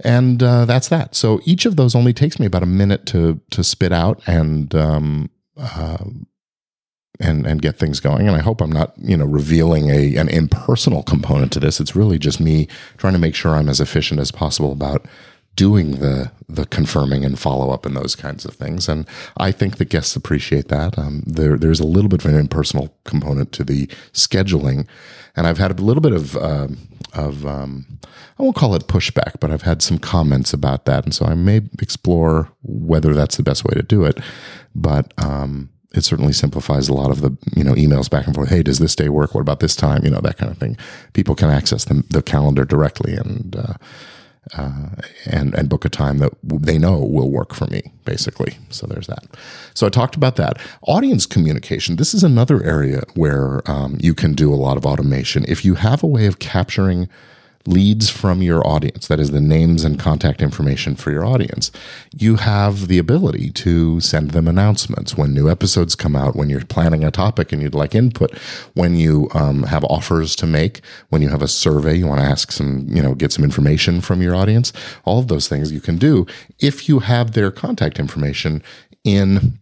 and 0.04 0.42
uh, 0.42 0.64
that's 0.64 0.88
that. 0.88 1.14
So 1.14 1.40
each 1.44 1.66
of 1.66 1.76
those 1.76 1.94
only 1.94 2.12
takes 2.12 2.38
me 2.38 2.46
about 2.46 2.62
a 2.62 2.66
minute 2.66 3.06
to 3.06 3.40
to 3.50 3.64
spit 3.64 3.92
out 3.92 4.22
and 4.26 4.74
um, 4.74 5.30
uh, 5.56 6.04
and 7.20 7.46
and 7.46 7.62
get 7.62 7.78
things 7.78 8.00
going. 8.00 8.26
And 8.26 8.36
I 8.36 8.40
hope 8.40 8.60
I'm 8.60 8.72
not 8.72 8.94
you 8.98 9.16
know 9.16 9.24
revealing 9.24 9.90
a 9.90 10.16
an 10.16 10.28
impersonal 10.28 11.02
component 11.02 11.52
to 11.52 11.60
this. 11.60 11.80
It's 11.80 11.96
really 11.96 12.18
just 12.18 12.40
me 12.40 12.68
trying 12.96 13.14
to 13.14 13.18
make 13.18 13.34
sure 13.34 13.54
I'm 13.54 13.68
as 13.68 13.80
efficient 13.80 14.20
as 14.20 14.30
possible 14.30 14.72
about 14.72 15.06
doing 15.56 15.92
the 15.92 16.30
the 16.48 16.66
confirming 16.66 17.24
and 17.24 17.38
follow 17.38 17.70
up 17.70 17.86
and 17.86 17.96
those 17.96 18.14
kinds 18.14 18.44
of 18.44 18.54
things. 18.54 18.88
And 18.88 19.06
I 19.36 19.52
think 19.52 19.76
the 19.76 19.84
guests 19.84 20.16
appreciate 20.16 20.68
that. 20.68 20.98
Um, 20.98 21.22
there 21.26 21.56
there's 21.56 21.80
a 21.80 21.86
little 21.86 22.08
bit 22.08 22.24
of 22.24 22.30
an 22.30 22.38
impersonal 22.38 22.94
component 23.04 23.52
to 23.52 23.64
the 23.64 23.86
scheduling, 24.12 24.86
and 25.36 25.46
I've 25.46 25.58
had 25.58 25.78
a 25.78 25.82
little 25.82 26.02
bit 26.02 26.12
of. 26.12 26.36
Um, 26.36 26.78
of 27.14 27.44
um, 27.44 27.98
I 28.38 28.42
won't 28.42 28.56
call 28.56 28.74
it 28.74 28.86
pushback, 28.86 29.38
but 29.38 29.50
I've 29.50 29.62
had 29.62 29.82
some 29.82 29.98
comments 29.98 30.54
about 30.54 30.86
that, 30.86 31.04
and 31.04 31.14
so 31.14 31.26
I 31.26 31.34
may 31.34 31.60
explore 31.80 32.50
whether 32.62 33.12
that's 33.12 33.36
the 33.36 33.42
best 33.42 33.66
way 33.66 33.74
to 33.74 33.82
do 33.82 34.04
it. 34.04 34.18
But 34.74 35.12
um, 35.22 35.68
it 35.94 36.04
certainly 36.04 36.32
simplifies 36.32 36.88
a 36.88 36.94
lot 36.94 37.10
of 37.10 37.20
the 37.20 37.36
you 37.54 37.64
know 37.64 37.74
emails 37.74 38.08
back 38.08 38.26
and 38.26 38.34
forth. 38.34 38.48
Hey, 38.48 38.62
does 38.62 38.78
this 38.78 38.96
day 38.96 39.10
work? 39.10 39.34
What 39.34 39.42
about 39.42 39.60
this 39.60 39.76
time? 39.76 40.04
You 40.04 40.10
know 40.10 40.20
that 40.20 40.38
kind 40.38 40.50
of 40.50 40.58
thing. 40.58 40.78
People 41.12 41.34
can 41.34 41.50
access 41.50 41.84
the, 41.84 42.02
the 42.08 42.22
calendar 42.22 42.64
directly 42.64 43.14
and. 43.14 43.56
Uh, 43.56 43.74
uh, 44.56 44.88
and 45.24 45.54
and 45.54 45.68
book 45.68 45.84
a 45.84 45.88
time 45.88 46.18
that 46.18 46.32
they 46.42 46.78
know 46.78 46.98
will 46.98 47.30
work 47.30 47.54
for 47.54 47.66
me, 47.66 47.82
basically. 48.04 48.58
So 48.70 48.86
there's 48.86 49.06
that. 49.06 49.24
So 49.74 49.86
I 49.86 49.90
talked 49.90 50.16
about 50.16 50.36
that. 50.36 50.58
Audience 50.82 51.26
communication. 51.26 51.96
This 51.96 52.12
is 52.12 52.24
another 52.24 52.62
area 52.62 53.02
where 53.14 53.62
um, 53.70 53.98
you 54.00 54.14
can 54.14 54.34
do 54.34 54.52
a 54.52 54.56
lot 54.56 54.76
of 54.76 54.84
automation 54.84 55.44
if 55.48 55.64
you 55.64 55.76
have 55.76 56.02
a 56.02 56.08
way 56.08 56.26
of 56.26 56.38
capturing 56.38 57.08
leads 57.66 58.10
from 58.10 58.42
your 58.42 58.66
audience, 58.66 59.08
that 59.08 59.20
is 59.20 59.30
the 59.30 59.40
names 59.40 59.84
and 59.84 59.98
contact 59.98 60.42
information 60.42 60.96
for 60.96 61.10
your 61.10 61.24
audience, 61.24 61.70
you 62.16 62.36
have 62.36 62.88
the 62.88 62.98
ability 62.98 63.50
to 63.50 64.00
send 64.00 64.32
them 64.32 64.48
announcements 64.48 65.16
when 65.16 65.32
new 65.32 65.48
episodes 65.48 65.94
come 65.94 66.16
out, 66.16 66.36
when 66.36 66.50
you're 66.50 66.64
planning 66.64 67.04
a 67.04 67.10
topic 67.10 67.52
and 67.52 67.62
you'd 67.62 67.74
like 67.74 67.94
input, 67.94 68.36
when 68.74 68.96
you 68.96 69.28
um, 69.34 69.64
have 69.64 69.84
offers 69.84 70.34
to 70.36 70.46
make, 70.46 70.80
when 71.10 71.22
you 71.22 71.28
have 71.28 71.42
a 71.42 71.48
survey, 71.48 71.94
you 71.94 72.06
want 72.06 72.20
to 72.20 72.26
ask 72.26 72.52
some, 72.52 72.86
you 72.88 73.02
know, 73.02 73.14
get 73.14 73.32
some 73.32 73.44
information 73.44 74.00
from 74.00 74.22
your 74.22 74.34
audience. 74.34 74.72
All 75.04 75.18
of 75.18 75.28
those 75.28 75.48
things 75.48 75.72
you 75.72 75.80
can 75.80 75.96
do 75.96 76.26
if 76.58 76.88
you 76.88 77.00
have 77.00 77.32
their 77.32 77.50
contact 77.50 77.98
information 77.98 78.62
in 79.04 79.58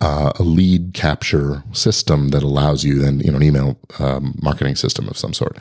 uh, 0.00 0.32
a 0.36 0.42
lead 0.42 0.94
capture 0.94 1.62
system 1.72 2.28
that 2.28 2.42
allows 2.42 2.84
you 2.84 2.98
then 2.98 3.20
you 3.20 3.30
know 3.30 3.36
an 3.36 3.42
email 3.42 3.78
um, 3.98 4.34
marketing 4.42 4.76
system 4.76 5.08
of 5.08 5.18
some 5.18 5.32
sort. 5.32 5.56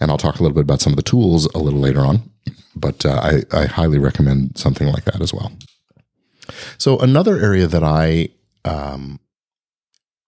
And 0.00 0.10
i'll 0.10 0.18
talk 0.18 0.38
a 0.38 0.42
little 0.42 0.54
bit 0.54 0.62
about 0.62 0.80
some 0.80 0.92
of 0.92 0.96
the 0.96 1.02
tools 1.02 1.46
a 1.54 1.58
little 1.58 1.80
later 1.80 2.00
on 2.00 2.30
but 2.76 3.04
uh, 3.06 3.42
I, 3.52 3.56
I 3.56 3.66
highly 3.66 3.98
recommend 3.98 4.58
something 4.58 4.88
like 4.88 5.04
that 5.04 5.20
as 5.20 5.32
well. 5.32 5.52
So 6.78 6.98
another 6.98 7.38
area 7.38 7.66
that 7.66 7.82
i 7.82 8.28
um, 8.64 9.20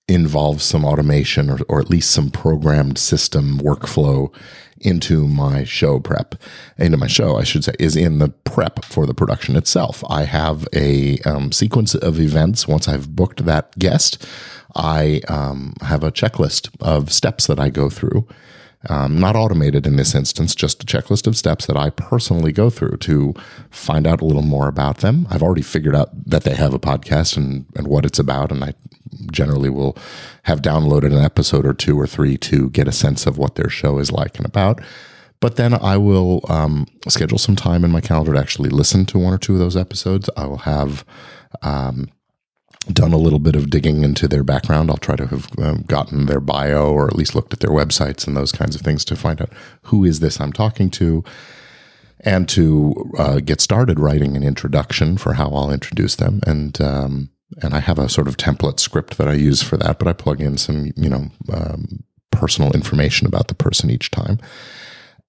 involves 0.09 0.65
some 0.65 0.85
automation 0.85 1.51
or, 1.51 1.59
or 1.69 1.81
at 1.81 1.91
least 1.91 2.11
some 2.11 2.31
programmed 2.31 2.99
system 2.99 3.59
workflow 3.59 4.33
into 4.81 5.27
my 5.27 5.65
show 5.65 5.99
prep, 6.01 6.35
into 6.79 6.97
my 6.97 7.07
show, 7.07 7.37
I 7.37 7.45
should 7.45 7.65
say, 7.65 7.73
is 7.79 7.97
in 7.97 8.19
the 8.19 8.29
prep 8.29 8.85
for 8.85 9.07
the 9.07 9.15
production 9.15 9.57
itself. 9.57 10.05
I 10.09 10.25
have 10.25 10.67
a 10.73 11.19
um, 11.21 11.53
sequence 11.53 11.95
of 11.95 12.21
events. 12.21 12.69
Once 12.69 12.89
I've 12.89 13.15
booked 13.15 13.45
that 13.45 13.77
guest, 13.79 14.27
I 14.75 15.23
um, 15.29 15.75
have 15.81 16.05
a 16.05 16.13
checklist 16.13 16.71
of 16.81 17.13
steps 17.13 17.47
that 17.47 17.59
I 17.59 17.71
go 17.71 17.89
through. 17.89 18.27
Um, 18.89 19.19
not 19.19 19.35
automated 19.35 19.87
in 19.87 19.97
this 19.97 20.15
instance, 20.15 20.55
just 20.55 20.83
a 20.83 20.87
checklist 20.87 21.27
of 21.27 21.37
steps 21.37 21.67
that 21.67 21.77
I 21.77 21.91
personally 21.91 22.53
go 22.53 22.71
through 22.71 22.99
to 22.99 23.35
find 23.71 24.07
out 24.07 24.21
a 24.21 24.25
little 24.25 24.43
more 24.43 24.69
about 24.69 24.99
them. 24.99 25.27
I've 25.29 25.43
already 25.43 25.63
figured 25.63 25.97
out 25.97 26.11
that 26.27 26.45
they 26.45 26.55
have 26.55 26.73
a 26.73 26.79
podcast 26.79 27.37
and, 27.37 27.67
and 27.75 27.89
what 27.89 28.05
it's 28.05 28.19
about, 28.19 28.53
and 28.53 28.63
I 28.63 28.75
generally 29.33 29.71
will 29.71 29.97
have 30.45 30.63
downloaded 30.63 31.13
an 31.13 31.25
episode 31.25 31.67
or 31.67 31.73
two 31.73 31.99
or 31.99 32.07
three 32.07 32.37
to 32.39 32.71
get 32.71 32.87
a 32.87 32.93
sense 32.93 33.27
of 33.27 33.39
what 33.39 33.57
their 33.57 33.71
show 33.71 33.99
is 33.99 34.13
like 34.13 34.37
and 34.37 34.47
about. 34.47 34.81
But 35.41 35.57
then 35.57 35.75
I 35.75 35.97
will 35.97 36.41
um, 36.49 36.87
schedule 37.09 37.39
some 37.39 37.57
time 37.57 37.85
in 37.85 37.91
my 37.91 38.01
calendar 38.01 38.35
to 38.35 38.39
actually 38.39 38.71
listen 38.71 39.05
to 39.07 39.19
one 39.19 39.35
or 39.35 39.39
two 39.39 39.55
of 39.55 39.59
those 39.59 39.77
episodes. 39.77 40.31
I 40.37 40.47
will 40.47 40.59
have 40.59 41.05
um, 41.63 42.09
done 42.93 43.13
a 43.13 43.19
little 43.19 43.39
bit 43.39 43.57
of 43.57 43.71
digging 43.71 44.05
into 44.05 44.29
their 44.29 44.45
background. 44.45 44.91
I'll 44.91 44.97
try 44.97 45.17
to 45.17 45.27
have 45.27 45.49
um, 45.59 45.83
gotten 45.87 46.27
their 46.27 46.41
bio 46.41 46.93
or 46.93 47.07
at 47.07 47.17
least 47.17 47.35
looked 47.35 47.53
at 47.53 47.61
their 47.61 47.71
websites 47.71 48.27
and 48.27 48.37
those 48.37 48.53
kinds 48.53 48.75
of 48.75 48.83
things 48.83 49.05
to 49.07 49.17
find 49.17 49.41
out 49.41 49.53
who 49.83 50.05
is 50.05 50.21
this 50.21 50.41
I'm 50.41 50.53
talking 50.53 50.91
to 50.91 51.25
and 52.21 52.49
to 52.51 53.13
uh, 53.19 53.41
get 53.41 53.61
started 53.61 54.01
writing 54.01 54.37
an 54.37 54.43
introduction 54.43 55.17
for 55.17 55.35
how 55.35 55.51
I'll 55.51 55.73
introduce 55.73 56.17
them. 56.17 56.41
And 56.47 56.81
um, 56.81 57.31
and 57.63 57.75
I 57.75 57.81
have 57.81 57.99
a 57.99 58.09
sort 58.09 58.29
of 58.29 58.37
template 58.37 58.81
script 58.81 59.19
that 59.19 59.29
I 59.29 59.35
use 59.35 59.63
for 59.63 59.77
that, 59.77 59.99
but 59.99 60.09
I 60.09 60.13
plug 60.13 60.41
in 60.41 60.59
some, 60.59 60.93
you 60.97 61.09
know, 61.09 61.31
um, 61.53 62.03
personal 62.31 62.73
information 62.73 63.27
about 63.27 63.49
the 63.49 63.55
person 63.55 63.91
each 63.91 64.11
time. 64.11 64.39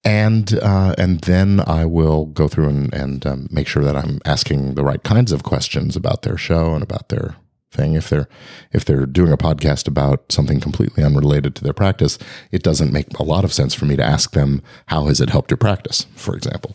And 0.04 0.58
uh, 0.62 0.94
and 0.96 1.20
then 1.22 1.60
I 1.66 1.84
will 1.84 2.26
go 2.26 2.48
through 2.48 2.68
and, 2.68 2.94
and 2.94 3.26
um, 3.26 3.48
make 3.50 3.66
sure 3.66 3.84
that 3.84 3.96
I'm 3.96 4.20
asking 4.24 4.74
the 4.74 4.84
right 4.84 5.02
kinds 5.02 5.32
of 5.32 5.42
questions 5.42 5.96
about 5.96 6.22
their 6.22 6.36
show 6.36 6.74
and 6.74 6.82
about 6.82 7.08
their 7.08 7.36
thing. 7.70 7.94
If 7.94 8.08
they're 8.08 8.28
if 8.72 8.84
they're 8.84 9.06
doing 9.06 9.32
a 9.32 9.36
podcast 9.36 9.86
about 9.86 10.30
something 10.30 10.60
completely 10.60 11.04
unrelated 11.04 11.54
to 11.56 11.64
their 11.64 11.72
practice, 11.72 12.18
it 12.52 12.62
doesn't 12.62 12.92
make 12.92 13.18
a 13.18 13.22
lot 13.22 13.44
of 13.44 13.52
sense 13.52 13.74
for 13.74 13.84
me 13.84 13.96
to 13.96 14.04
ask 14.04 14.32
them 14.32 14.62
how 14.86 15.06
has 15.06 15.20
it 15.20 15.30
helped 15.30 15.50
your 15.50 15.58
practice, 15.58 16.06
for 16.14 16.36
example 16.36 16.74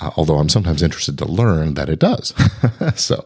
uh, 0.00 0.10
although 0.16 0.38
I'm 0.38 0.48
sometimes 0.48 0.82
interested 0.82 1.18
to 1.18 1.24
learn 1.24 1.74
that 1.74 1.88
it 1.88 1.98
does. 1.98 2.34
so 2.96 3.24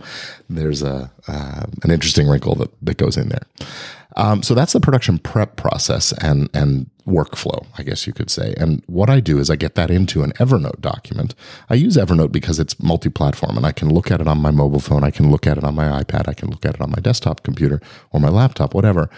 there's 0.49 0.83
a 0.83 1.11
uh, 1.26 1.67
an 1.83 1.90
interesting 1.90 2.29
wrinkle 2.29 2.55
that, 2.57 2.71
that 2.83 2.97
goes 2.97 3.17
in 3.17 3.29
there. 3.29 3.43
Um, 4.17 4.43
so 4.43 4.55
that's 4.55 4.73
the 4.73 4.81
production 4.81 5.19
prep 5.19 5.57
process 5.57 6.12
and 6.12 6.49
and 6.55 6.90
workflow, 7.11 7.67
I 7.76 7.83
guess 7.83 8.07
you 8.07 8.12
could 8.12 8.31
say. 8.31 8.55
And 8.57 8.83
what 8.87 9.11
I 9.11 9.21
do 9.21 9.38
is 9.38 9.50
I 9.50 9.57
get 9.57 9.75
that 9.75 9.90
into 9.90 10.23
an 10.23 10.33
Evernote 10.33 10.81
document. 10.81 11.35
I 11.69 11.75
use 11.75 11.97
Evernote 11.97 12.33
because 12.33 12.59
it's 12.59 12.81
multi-platform, 12.81 13.57
and 13.57 13.67
I 13.67 13.73
can 13.73 13.93
look 13.93 14.11
at 14.11 14.21
it 14.21 14.29
on 14.29 14.38
my 14.38 14.50
mobile 14.50 14.81
phone, 14.81 15.05
I 15.05 15.11
can 15.11 15.31
look 15.31 15.47
at 15.47 15.59
it 15.59 15.64
on 15.64 15.75
my 15.75 16.02
iPad, 16.02 16.29
I 16.29 16.35
can 16.35 16.50
look 16.50 16.64
at 16.64 16.75
it 16.76 16.81
on 16.81 16.90
my 16.90 17.00
desktop 17.00 17.43
computer 17.43 17.81
or 18.12 18.21
my 18.21 18.31
laptop, 18.31 18.75
whatever 18.75 19.11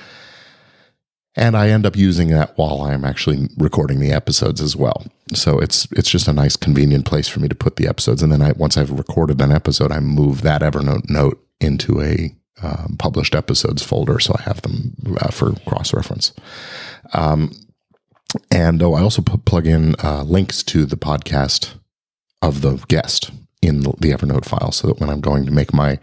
and 1.35 1.57
I 1.57 1.71
end 1.71 1.87
up 1.87 1.97
using 1.97 2.29
that 2.29 2.57
while 2.57 2.83
I'm 2.83 3.05
actually 3.05 3.49
recording 3.57 4.01
the 4.01 4.13
episodes 4.13 4.61
as 4.61 4.77
well. 4.77 5.07
So 5.35 5.59
it's 5.59 5.89
it's 5.93 6.11
just 6.11 6.29
a 6.29 6.33
nice 6.33 6.57
convenient 6.57 7.07
place 7.07 7.29
for 7.29 7.41
me 7.41 7.49
to 7.49 7.55
put 7.55 7.77
the 7.77 7.89
episodes, 7.89 8.23
and 8.23 8.31
then 8.31 8.43
I 8.43 8.53
once 8.53 8.77
I've 8.77 8.91
recorded 8.91 9.41
an 9.41 9.53
episode, 9.53 9.93
I 9.93 10.01
move 10.01 10.43
that 10.43 10.61
Evernote 10.61 11.09
note 11.09 11.43
into 11.61 12.01
a 12.03 12.35
um, 12.63 12.97
published 12.99 13.35
episodes 13.35 13.83
folder, 13.83 14.21
so 14.21 14.35
I 14.39 14.43
have 14.43 14.63
them 14.63 14.95
uh, 15.21 15.31
for 15.31 15.55
cross 15.67 15.95
reference. 15.95 16.33
Um, 17.15 17.53
and 18.51 18.83
oh, 18.83 18.95
I 18.95 19.03
also 19.03 19.23
put, 19.23 19.45
plug 19.45 19.67
in 19.67 19.95
uh, 20.03 20.23
links 20.23 20.63
to 20.65 20.87
the 20.87 20.97
podcast 20.97 21.75
of 22.41 22.61
the 22.61 22.77
guest 22.89 23.31
in 23.61 23.81
the, 23.81 23.93
Evernote 23.93 24.45
file, 24.45 24.73
so 24.73 24.89
that 24.89 24.99
when 24.99 25.09
I'm 25.09 25.21
going 25.21 25.47
to 25.47 25.53
make 25.53 25.73
my 25.73 25.99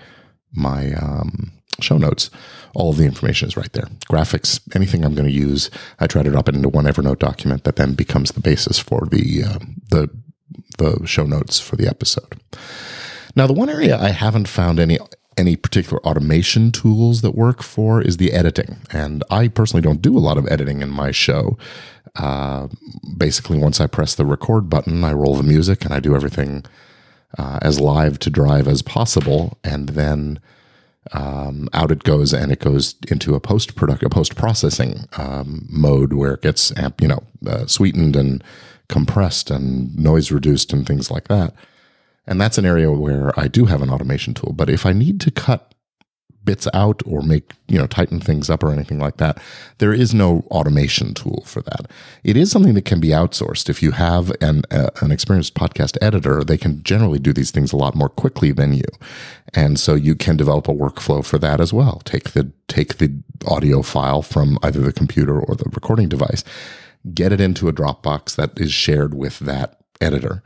my 0.54 0.94
um, 0.94 1.52
show 1.80 1.98
notes, 1.98 2.30
all 2.74 2.90
of 2.90 2.98
the 2.98 3.06
information 3.06 3.48
is 3.48 3.58
right 3.58 3.72
there. 3.74 3.88
Graphics, 4.10 4.60
anything 4.76 5.04
I'm 5.04 5.14
going 5.14 5.28
to 5.28 5.34
use, 5.34 5.70
I 6.00 6.08
try 6.08 6.24
to 6.24 6.32
drop 6.32 6.50
it 6.50 6.56
into 6.56 6.70
one 6.70 6.86
Evernote 6.86 7.20
document 7.20 7.66
that 7.66 7.76
then 7.76 7.94
becomes 7.94 8.32
the 8.32 8.40
basis 8.40 8.80
for 8.80 9.06
the 9.06 9.44
uh, 9.44 9.60
the 9.90 10.10
the 10.78 11.06
show 11.06 11.26
notes 11.26 11.60
for 11.60 11.76
the 11.76 11.88
episode. 11.88 12.40
Now, 13.36 13.48
the 13.48 13.54
one 13.54 13.70
area 13.70 13.98
I 13.98 14.10
haven't 14.10 14.48
found 14.48 14.80
any 14.80 14.98
any 15.40 15.56
particular 15.56 16.00
automation 16.06 16.72
tools 16.72 17.22
that 17.22 17.32
work 17.32 17.64
for 17.64 18.02
is 18.02 18.18
the 18.18 18.34
editing, 18.34 18.78
and 18.92 19.24
I 19.32 19.48
personally 19.48 19.82
don't 19.82 20.02
do 20.02 20.18
a 20.18 20.20
lot 20.20 20.38
of 20.38 20.48
editing 20.52 20.82
in 20.82 20.90
my 20.90 21.12
show. 21.12 21.58
Uh, 22.16 22.68
basically, 23.18 23.58
once 23.58 23.80
I 23.80 23.88
press 23.88 24.16
the 24.16 24.26
record 24.26 24.70
button, 24.70 25.04
I 25.04 25.14
roll 25.14 25.36
the 25.36 25.44
music 25.44 25.86
and 25.86 25.94
I 25.94 26.00
do 26.00 26.16
everything 26.16 26.66
uh, 27.38 27.60
as 27.62 27.80
live 27.80 28.20
to 28.20 28.30
drive 28.30 28.68
as 28.68 28.82
possible, 28.82 29.58
and 29.64 29.90
then 29.90 30.40
um, 31.14 31.70
out 31.74 31.92
it 31.92 32.04
goes 32.04 32.34
and 32.34 32.52
it 32.52 32.60
goes 32.60 32.96
into 33.10 33.34
a 33.34 33.40
post 33.40 33.76
product 33.76 34.04
a 34.04 34.10
post 34.10 34.36
processing 34.36 35.08
um, 35.18 35.66
mode 35.70 36.14
where 36.14 36.34
it 36.34 36.42
gets 36.42 36.78
amp, 36.78 37.02
you 37.02 37.08
know 37.08 37.24
uh, 37.48 37.66
sweetened 37.66 38.16
and 38.16 38.44
compressed 38.90 39.50
and 39.50 39.98
noise 39.98 40.32
reduced 40.32 40.74
and 40.74 40.86
things 40.86 41.10
like 41.10 41.28
that 41.28 41.54
and 42.30 42.40
that's 42.40 42.58
an 42.58 42.66
area 42.66 42.92
where 42.92 43.38
I 43.38 43.50
do 43.50 43.66
have 43.66 43.82
an 43.82 43.90
automation 43.90 44.34
tool 44.34 44.54
but 44.54 44.70
if 44.70 44.86
I 44.86 44.94
need 44.94 45.20
to 45.22 45.32
cut 45.32 45.74
bits 46.50 46.68
out 46.74 47.02
or 47.06 47.22
make, 47.22 47.52
you 47.68 47.78
know, 47.78 47.86
tighten 47.86 48.20
things 48.20 48.50
up 48.50 48.64
or 48.64 48.72
anything 48.72 48.98
like 48.98 49.18
that. 49.18 49.40
There 49.78 49.94
is 49.94 50.14
no 50.14 50.46
automation 50.50 51.14
tool 51.14 51.44
for 51.46 51.62
that. 51.62 51.92
It 52.24 52.38
is 52.38 52.50
something 52.50 52.74
that 52.74 52.86
can 52.86 53.00
be 53.00 53.10
outsourced. 53.10 53.70
If 53.70 53.84
you 53.84 53.92
have 53.92 54.32
an, 54.42 54.64
uh, 54.72 54.90
an 55.02 55.12
experienced 55.12 55.54
podcast 55.54 55.98
editor, 56.02 56.44
they 56.44 56.58
can 56.58 56.82
generally 56.82 57.20
do 57.20 57.34
these 57.34 57.52
things 57.52 57.72
a 57.72 57.78
lot 57.78 57.94
more 57.94 58.10
quickly 58.10 58.52
than 58.52 58.74
you. 58.74 58.90
And 59.54 59.80
so 59.80 59.94
you 59.96 60.16
can 60.16 60.38
develop 60.38 60.68
a 60.68 60.74
workflow 60.74 61.24
for 61.24 61.38
that 61.38 61.62
as 61.62 61.72
well. 61.72 62.02
Take 62.06 62.32
the, 62.32 62.52
take 62.68 62.98
the 62.98 63.14
audio 63.48 63.82
file 63.82 64.22
from 64.22 64.58
either 64.64 64.80
the 64.80 64.94
computer 64.94 65.40
or 65.40 65.56
the 65.56 65.70
recording 65.72 66.10
device, 66.10 66.44
get 67.14 67.32
it 67.32 67.40
into 67.40 67.68
a 67.68 67.74
Dropbox 67.74 68.36
that 68.38 68.60
is 68.60 68.74
shared 68.74 69.14
with 69.14 69.40
that 69.40 69.82
editor 70.02 70.42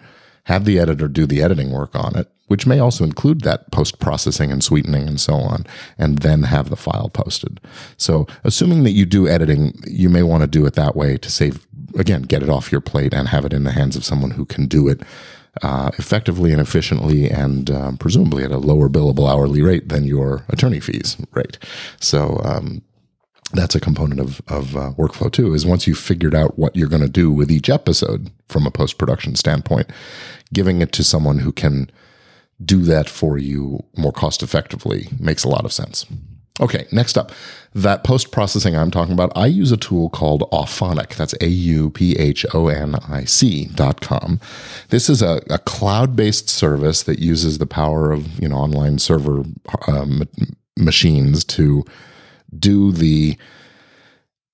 have 0.46 0.66
the 0.66 0.80
editor 0.80 1.08
do 1.08 1.26
the 1.26 1.42
editing 1.42 1.72
work 1.72 1.96
on 1.96 2.18
it, 2.18 2.30
which 2.48 2.68
may 2.68 2.80
also 2.80 3.04
include 3.04 3.42
that 3.42 3.72
post 3.72 4.00
processing 4.00 4.52
and 4.52 4.64
sweetening 4.64 5.08
and 5.08 5.20
so 5.20 5.36
on, 5.36 5.66
and 5.98 6.20
then 6.20 6.44
have 6.44 6.70
the 6.70 6.76
file 6.76 7.10
posted. 7.10 7.60
So, 7.98 8.28
assuming 8.44 8.84
that 8.84 8.92
you 8.92 9.06
do 9.06 9.28
editing, 9.28 9.74
you 9.88 10.10
may 10.10 10.24
want 10.24 10.42
to 10.42 10.48
do 10.48 10.66
it 10.66 10.74
that 10.74 10.96
way 10.96 11.18
to 11.18 11.32
save, 11.32 11.66
again, 11.98 12.24
get 12.24 12.44
it 12.44 12.50
off 12.50 12.72
your 12.72 12.82
plate 12.82 13.14
and 13.14 13.30
have 13.30 13.46
it 13.46 13.54
in 13.54 13.64
the 13.64 13.72
hands 13.72 13.96
of 13.96 14.06
someone 14.06 14.32
who 14.32 14.46
can 14.46 14.68
do 14.68 14.88
it 14.88 15.02
uh, 15.62 15.92
effectively 15.98 16.52
and 16.52 16.60
efficiently 16.60 17.30
and 17.30 17.70
um, 17.70 17.98
presumably 17.98 18.44
at 18.44 18.52
a 18.52 18.58
lower 18.58 18.90
billable 18.90 19.30
hourly 19.32 19.62
rate 19.62 19.90
than 19.90 20.04
your 20.04 20.44
attorney 20.50 20.80
fees 20.80 21.16
rate. 21.32 21.58
So, 22.00 22.42
um, 22.44 22.82
that's 23.54 23.76
a 23.76 23.80
component 23.80 24.20
of, 24.20 24.42
of 24.48 24.76
uh, 24.76 24.92
workflow 24.98 25.32
too 25.32 25.54
is 25.54 25.66
once 25.66 25.88
you've 25.88 25.98
figured 25.98 26.36
out 26.36 26.60
what 26.60 26.76
you're 26.76 26.90
going 26.90 27.02
to 27.02 27.10
do 27.10 27.32
with 27.32 27.50
each 27.52 27.70
episode 27.70 28.32
from 28.50 28.66
a 28.66 28.72
post-production 28.72 29.36
standpoint 29.36 29.90
giving 30.52 30.82
it 30.82 30.92
to 30.92 31.04
someone 31.04 31.40
who 31.40 31.52
can 31.52 31.90
do 32.64 32.82
that 32.82 33.10
for 33.10 33.38
you 33.38 33.84
more 33.96 34.12
cost 34.12 34.44
effectively 34.44 35.08
makes 35.20 35.44
a 35.44 35.50
lot 35.50 35.66
of 35.66 35.74
sense. 35.74 36.06
Okay 36.60 36.86
next 36.92 37.18
up 37.18 37.32
that 37.74 38.04
post-processing 38.04 38.76
i'm 38.76 38.92
talking 38.92 39.14
about 39.14 39.32
i 39.36 39.48
use 39.48 39.72
a 39.72 39.78
tool 39.78 40.10
called 40.10 40.44
auphonic. 40.52 41.16
That's 41.16 41.34
a-u-p-h-o-n-i-c 41.42 42.06
dot 43.74 44.02
com. 44.02 44.40
This 44.90 45.10
is 45.10 45.22
a, 45.22 45.42
a 45.50 45.58
cloud-based 45.60 46.50
service 46.50 47.04
that 47.04 47.20
uses 47.20 47.58
the 47.58 47.66
power 47.66 48.12
of 48.12 48.40
you 48.40 48.50
know 48.50 48.58
online 48.58 49.00
server 49.00 49.44
um, 49.88 50.28
machines 50.78 51.44
to 51.46 51.84
do 52.60 52.92
the 52.92 53.38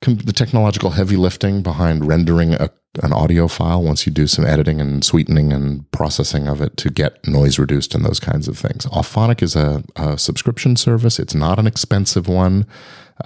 the 0.02 0.34
technological 0.34 0.92
heavy 0.92 1.18
lifting 1.18 1.62
behind 1.62 2.08
rendering 2.08 2.54
a, 2.54 2.70
an 3.04 3.12
audio 3.12 3.50
file 3.50 3.84
once 3.84 4.06
you 4.06 4.14
do 4.14 4.28
some 4.28 4.46
editing 4.46 4.80
and 4.80 5.04
sweetening 5.04 5.52
and 5.52 5.90
processing 5.92 6.48
of 6.48 6.62
it 6.62 6.78
to 6.78 6.90
get 6.90 7.28
noise 7.28 7.60
reduced 7.60 7.94
and 7.94 8.06
those 8.06 8.20
kinds 8.20 8.48
of 8.48 8.58
things. 8.58 8.86
Auphonic 8.88 9.44
is 9.44 9.58
a, 9.58 9.84
a 9.98 10.18
subscription 10.18 10.78
service. 10.78 11.20
It's 11.20 11.36
not 11.36 11.60
an 11.60 11.68
expensive 11.68 12.30
one. 12.30 12.66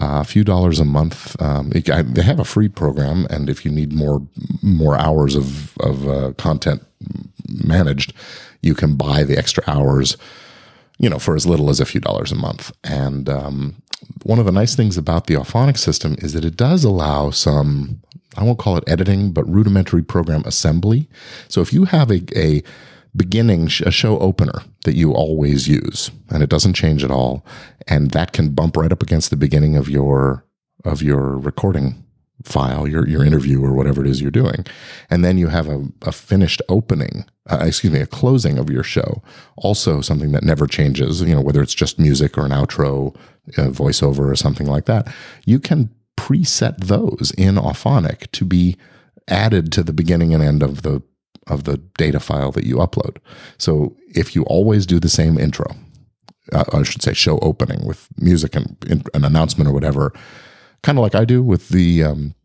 Uh, 0.02 0.22
a 0.22 0.24
few 0.24 0.44
dollars 0.44 0.80
a 0.80 0.86
month. 0.86 1.40
Um, 1.40 1.72
it, 1.76 1.88
I, 1.88 2.02
they 2.02 2.24
have 2.24 2.40
a 2.40 2.44
free 2.44 2.68
program, 2.68 3.28
and 3.30 3.48
if 3.48 3.64
you 3.64 3.70
need 3.70 3.94
more 3.94 4.28
more 4.64 4.98
hours 4.98 5.36
of 5.36 5.78
of 5.78 6.08
uh, 6.08 6.34
content 6.34 6.84
managed, 7.48 8.12
you 8.64 8.74
can 8.74 8.96
buy 8.96 9.24
the 9.24 9.38
extra 9.38 9.64
hours 9.68 10.18
you 11.00 11.10
know, 11.10 11.20
for 11.20 11.36
as 11.36 11.46
little 11.46 11.70
as 11.70 11.80
a 11.80 11.86
few 11.86 12.00
dollars 12.00 12.32
a 12.32 12.36
month. 12.36 12.72
And 12.84 13.28
um, 13.28 13.82
one 14.24 14.40
of 14.40 14.46
the 14.46 14.52
nice 14.52 14.76
things 14.76 14.98
about 14.98 15.28
the 15.28 15.36
Auphonic 15.36 15.78
system 15.78 16.16
is 16.20 16.34
that 16.34 16.46
it 16.46 16.56
does 16.56 16.84
allow 16.84 17.30
some, 17.30 18.02
I 18.38 18.44
won't 18.44 18.60
call 18.60 18.78
it 18.78 18.84
editing, 18.88 19.32
but 19.32 19.50
rudimentary 19.50 20.04
program 20.04 20.44
assembly. 20.46 21.10
So 21.48 21.62
if 21.62 21.74
you 21.74 21.86
have 21.86 22.12
a, 22.12 22.22
a 22.36 22.64
beginning, 23.16 23.66
a 23.86 23.92
show 23.92 24.20
opener 24.20 24.64
that 24.86 24.96
you 24.96 25.14
always 25.14 25.68
use, 25.68 26.12
and 26.30 26.42
it 26.42 26.50
doesn't 26.50 26.74
change 26.74 27.04
at 27.04 27.12
all, 27.12 27.46
and 27.88 28.12
that 28.12 28.34
can 28.34 28.50
bump 28.50 28.78
right 28.78 28.92
up 28.92 29.04
against 29.04 29.30
the 29.30 29.38
beginning 29.38 29.76
of 29.76 29.90
your 29.90 30.46
of 30.86 31.02
your 31.02 31.38
recording 31.38 32.03
file, 32.44 32.88
your 32.88 33.08
your 33.08 33.24
interview 33.24 33.64
or 33.64 33.74
whatever 33.74 34.04
it 34.04 34.10
is 34.10 34.22
you're 34.22 34.32
doing, 34.32 34.66
and 35.10 35.24
then 35.24 35.38
you 35.38 35.48
have 35.48 35.68
a, 35.68 35.86
a 36.02 36.12
finished 36.12 36.62
opening, 36.70 37.26
uh, 37.50 37.64
excuse 37.66 37.94
me, 37.94 38.00
a 38.00 38.06
closing 38.06 38.58
of 38.58 38.70
your 38.70 38.84
show. 38.84 39.22
Also, 39.58 40.02
something 40.02 40.32
that 40.32 40.44
never 40.44 40.68
changes. 40.68 41.22
You 41.22 41.36
know, 41.36 41.42
whether 41.42 41.62
it's 41.62 41.74
just 41.74 42.00
music 42.00 42.38
or 42.38 42.46
an 42.46 42.52
outro, 42.52 43.16
voiceover 43.50 44.32
or 44.32 44.36
something 44.36 44.68
like 44.68 44.86
that, 44.86 45.14
you 45.46 45.60
can 45.60 45.90
preset 46.18 46.78
those 46.78 47.34
in 47.38 47.56
Auphonic 47.56 48.32
to 48.32 48.46
be 48.46 48.78
added 49.28 49.72
to 49.72 49.84
the 49.84 49.94
beginning 49.94 50.34
and 50.34 50.44
end 50.44 50.64
of 50.64 50.82
the 50.82 51.02
of 51.48 51.66
the 51.66 51.78
data 51.98 52.20
file 52.20 52.52
that 52.52 52.66
you 52.66 52.78
upload. 52.78 53.18
So 53.58 53.98
if 54.08 54.36
you 54.36 54.44
always 54.44 54.86
do 54.86 55.00
the 55.00 55.10
same 55.10 55.38
intro, 55.38 55.66
uh, 56.54 56.64
I 56.72 56.84
should 56.84 57.02
say 57.02 57.14
show 57.14 57.38
opening 57.40 57.86
with 57.86 58.08
music 58.18 58.56
and, 58.56 58.78
and 58.90 59.10
an 59.14 59.26
announcement 59.26 59.70
or 59.70 59.74
whatever 59.74 60.14
kind 60.84 60.98
of 60.98 61.02
like 61.02 61.16
I 61.16 61.26
do 61.26 61.42
with 61.42 61.70
the 61.70 62.04
um, 62.04 62.36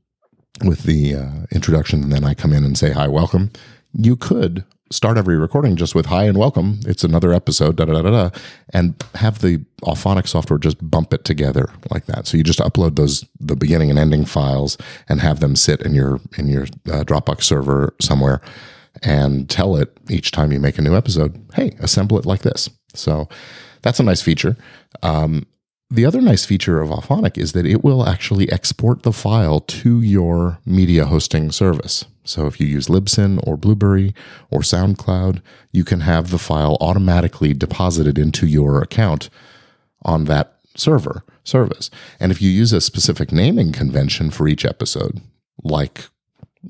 with 0.64 0.84
the 0.84 1.14
uh, 1.14 1.32
introduction, 1.52 2.02
and 2.02 2.12
then 2.12 2.24
I 2.24 2.34
come 2.34 2.52
in 2.52 2.64
and 2.64 2.78
say 2.78 2.92
hi, 2.92 3.08
welcome. 3.08 3.50
You 3.92 4.16
could 4.16 4.64
start 4.90 5.18
every 5.18 5.36
recording 5.36 5.76
just 5.76 5.94
with 5.94 6.06
hi 6.06 6.24
and 6.24 6.38
welcome. 6.38 6.80
It's 6.86 7.04
another 7.04 7.32
episode, 7.32 7.76
da 7.76 7.84
da 7.84 8.00
da 8.00 8.10
da, 8.10 8.30
and 8.72 8.94
have 9.16 9.40
the 9.40 9.58
Auphonic 9.82 10.26
software 10.26 10.58
just 10.58 10.78
bump 10.90 11.12
it 11.12 11.24
together 11.24 11.70
like 11.90 12.06
that. 12.06 12.26
So 12.26 12.38
you 12.38 12.42
just 12.42 12.60
upload 12.60 12.96
those 12.96 13.24
the 13.38 13.56
beginning 13.56 13.90
and 13.90 13.98
ending 13.98 14.24
files 14.24 14.78
and 15.08 15.20
have 15.20 15.40
them 15.40 15.56
sit 15.56 15.82
in 15.82 15.94
your 15.94 16.20
in 16.38 16.48
your 16.48 16.62
uh, 16.90 17.04
Dropbox 17.04 17.42
server 17.42 17.94
somewhere, 18.00 18.40
and 19.02 19.50
tell 19.50 19.76
it 19.76 19.96
each 20.08 20.30
time 20.30 20.52
you 20.52 20.60
make 20.60 20.78
a 20.78 20.82
new 20.82 20.96
episode, 20.96 21.44
hey, 21.54 21.76
assemble 21.80 22.18
it 22.18 22.26
like 22.26 22.42
this. 22.42 22.70
So 22.94 23.28
that's 23.82 24.00
a 24.00 24.04
nice 24.04 24.22
feature. 24.22 24.56
Um, 25.02 25.46
the 25.90 26.04
other 26.04 26.20
nice 26.20 26.44
feature 26.44 26.80
of 26.80 26.90
Auphonic 26.90 27.38
is 27.38 27.52
that 27.52 27.66
it 27.66 27.82
will 27.82 28.06
actually 28.06 28.50
export 28.52 29.02
the 29.02 29.12
file 29.12 29.60
to 29.60 30.02
your 30.02 30.58
media 30.66 31.06
hosting 31.06 31.50
service. 31.50 32.04
So 32.24 32.46
if 32.46 32.60
you 32.60 32.66
use 32.66 32.88
Libsyn 32.88 33.40
or 33.46 33.56
Blubrry 33.56 34.14
or 34.50 34.60
SoundCloud, 34.60 35.40
you 35.72 35.84
can 35.84 36.00
have 36.00 36.30
the 36.30 36.38
file 36.38 36.76
automatically 36.80 37.54
deposited 37.54 38.18
into 38.18 38.46
your 38.46 38.82
account 38.82 39.30
on 40.02 40.24
that 40.24 40.58
server 40.76 41.24
service. 41.42 41.90
And 42.20 42.30
if 42.30 42.42
you 42.42 42.50
use 42.50 42.72
a 42.74 42.82
specific 42.82 43.32
naming 43.32 43.72
convention 43.72 44.30
for 44.30 44.46
each 44.46 44.66
episode, 44.66 45.22
like 45.64 46.08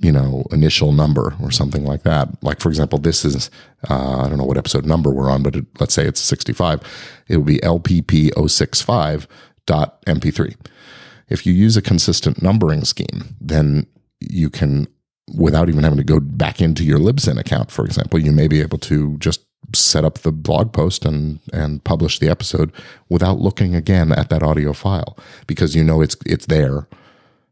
you 0.01 0.13
know, 0.13 0.45
initial 0.53 0.93
number 0.93 1.35
or 1.43 1.51
something 1.51 1.85
like 1.85 2.03
that. 2.03 2.29
Like, 2.43 2.61
for 2.61 2.69
example, 2.69 2.99
this 2.99 3.25
is, 3.25 3.51
uh, 3.89 4.21
I 4.21 4.29
don't 4.29 4.37
know 4.39 4.45
what 4.45 4.59
episode 4.59 4.85
number 4.85 5.11
we're 5.11 5.31
on, 5.31 5.43
but 5.43 5.57
it, 5.57 5.65
let's 5.81 5.95
say 5.95 6.05
it's 6.05 6.21
65. 6.21 6.83
It 7.29 7.39
would 7.39 7.47
be 7.47 7.59
LPP065.mp3. 7.59 10.57
If 11.29 11.47
you 11.47 11.53
use 11.53 11.77
a 11.77 11.83
consistent 11.83 12.43
numbering 12.43 12.85
scheme, 12.85 13.37
then 13.41 13.87
you 14.21 14.51
can, 14.51 14.89
without 15.37 15.69
even 15.69 15.85
having 15.85 15.99
to 15.99 16.05
go 16.05 16.21
back 16.21 16.61
into 16.61 16.85
your 16.85 16.99
Libsyn 16.99 17.39
account, 17.39 17.71
for 17.71 17.85
example, 17.85 18.19
you 18.19 18.33
may 18.33 18.49
be 18.49 18.61
able 18.61 18.79
to 18.79 19.17
just 19.19 19.45
set 19.75 20.05
up 20.05 20.19
the 20.19 20.33
blog 20.33 20.73
post 20.73 21.05
and 21.05 21.41
and 21.53 21.85
publish 21.85 22.19
the 22.19 22.29
episode 22.29 22.73
without 23.11 23.39
looking 23.39 23.75
again 23.75 24.13
at 24.13 24.31
that 24.31 24.43
audio 24.43 24.73
file 24.73 25.19
because 25.47 25.77
you 25.77 25.85
know 25.85 26.01
it's 26.01 26.17
it's 26.25 26.47
there 26.47 26.89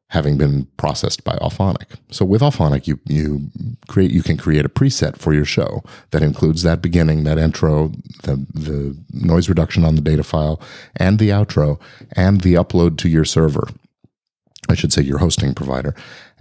having 0.08 0.38
been 0.38 0.66
processed 0.76 1.24
by 1.24 1.36
Auphonic. 1.36 1.98
So 2.10 2.24
with 2.24 2.40
Auphonic, 2.40 2.86
you 2.86 2.98
you 3.06 3.50
create 3.88 4.10
you 4.10 4.22
can 4.22 4.36
create 4.36 4.64
a 4.64 4.68
preset 4.68 5.18
for 5.18 5.34
your 5.34 5.44
show 5.44 5.82
that 6.10 6.22
includes 6.22 6.62
that 6.62 6.80
beginning, 6.80 7.24
that 7.24 7.38
intro, 7.38 7.92
the 8.22 8.46
the 8.54 8.96
noise 9.12 9.48
reduction 9.48 9.84
on 9.84 9.94
the 9.94 10.00
data 10.00 10.22
file, 10.22 10.60
and 10.96 11.18
the 11.18 11.30
outro, 11.30 11.80
and 12.12 12.42
the 12.42 12.54
upload 12.54 12.98
to 12.98 13.08
your 13.08 13.24
server. 13.24 13.68
I 14.68 14.74
should 14.74 14.92
say 14.92 15.02
your 15.02 15.18
hosting 15.18 15.54
provider. 15.54 15.94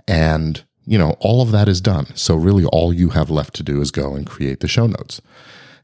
And 0.08 0.64
you 0.86 0.98
know, 1.00 1.16
all 1.20 1.42
of 1.42 1.52
that 1.52 1.68
is 1.68 1.82
done. 1.82 2.16
So 2.16 2.36
really 2.36 2.66
all 2.66 2.94
you 2.94 3.10
have 3.10 3.30
left 3.32 3.56
to 3.56 3.64
do 3.64 3.82
is 3.82 3.90
go 3.90 4.14
and 4.14 4.28
create 4.28 4.60
the 4.60 4.68
show 4.68 4.86
notes. 4.86 5.22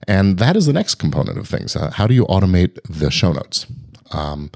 And 0.07 0.37
that 0.37 0.55
is 0.55 0.65
the 0.65 0.73
next 0.73 0.95
component 0.95 1.37
of 1.37 1.47
things. 1.47 1.75
Uh, 1.75 1.91
how 1.91 2.07
do 2.07 2.13
you 2.13 2.25
automate 2.25 2.79
the 2.87 3.11
show 3.11 3.33
notes? 3.33 3.65
Um, 4.11 4.51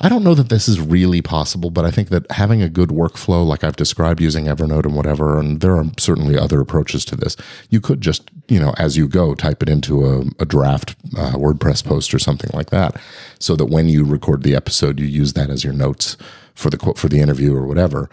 I 0.00 0.08
don't 0.08 0.24
know 0.24 0.34
that 0.34 0.48
this 0.48 0.68
is 0.68 0.80
really 0.80 1.22
possible, 1.22 1.70
but 1.70 1.84
I 1.84 1.90
think 1.92 2.08
that 2.08 2.28
having 2.32 2.60
a 2.60 2.68
good 2.68 2.88
workflow, 2.88 3.46
like 3.46 3.62
I've 3.62 3.76
described 3.76 4.20
using 4.20 4.46
Evernote 4.46 4.84
and 4.84 4.96
whatever, 4.96 5.38
and 5.38 5.60
there 5.60 5.76
are 5.76 5.84
certainly 5.98 6.36
other 6.36 6.60
approaches 6.60 7.04
to 7.06 7.16
this, 7.16 7.36
you 7.70 7.80
could 7.80 8.00
just, 8.00 8.28
you 8.48 8.58
know, 8.58 8.74
as 8.76 8.96
you 8.96 9.06
go, 9.06 9.34
type 9.36 9.62
it 9.62 9.68
into 9.68 10.04
a, 10.04 10.24
a 10.40 10.44
draft 10.44 10.96
uh, 11.16 11.34
WordPress 11.34 11.84
post 11.84 12.12
or 12.12 12.18
something 12.18 12.50
like 12.52 12.70
that, 12.70 13.00
so 13.38 13.54
that 13.54 13.66
when 13.66 13.88
you 13.88 14.04
record 14.04 14.42
the 14.42 14.56
episode, 14.56 14.98
you 14.98 15.06
use 15.06 15.34
that 15.34 15.48
as 15.48 15.62
your 15.62 15.72
notes 15.72 16.16
for 16.54 16.70
the 16.70 16.76
quote 16.76 16.98
for 16.98 17.08
the 17.08 17.20
interview 17.20 17.54
or 17.54 17.64
whatever, 17.64 18.10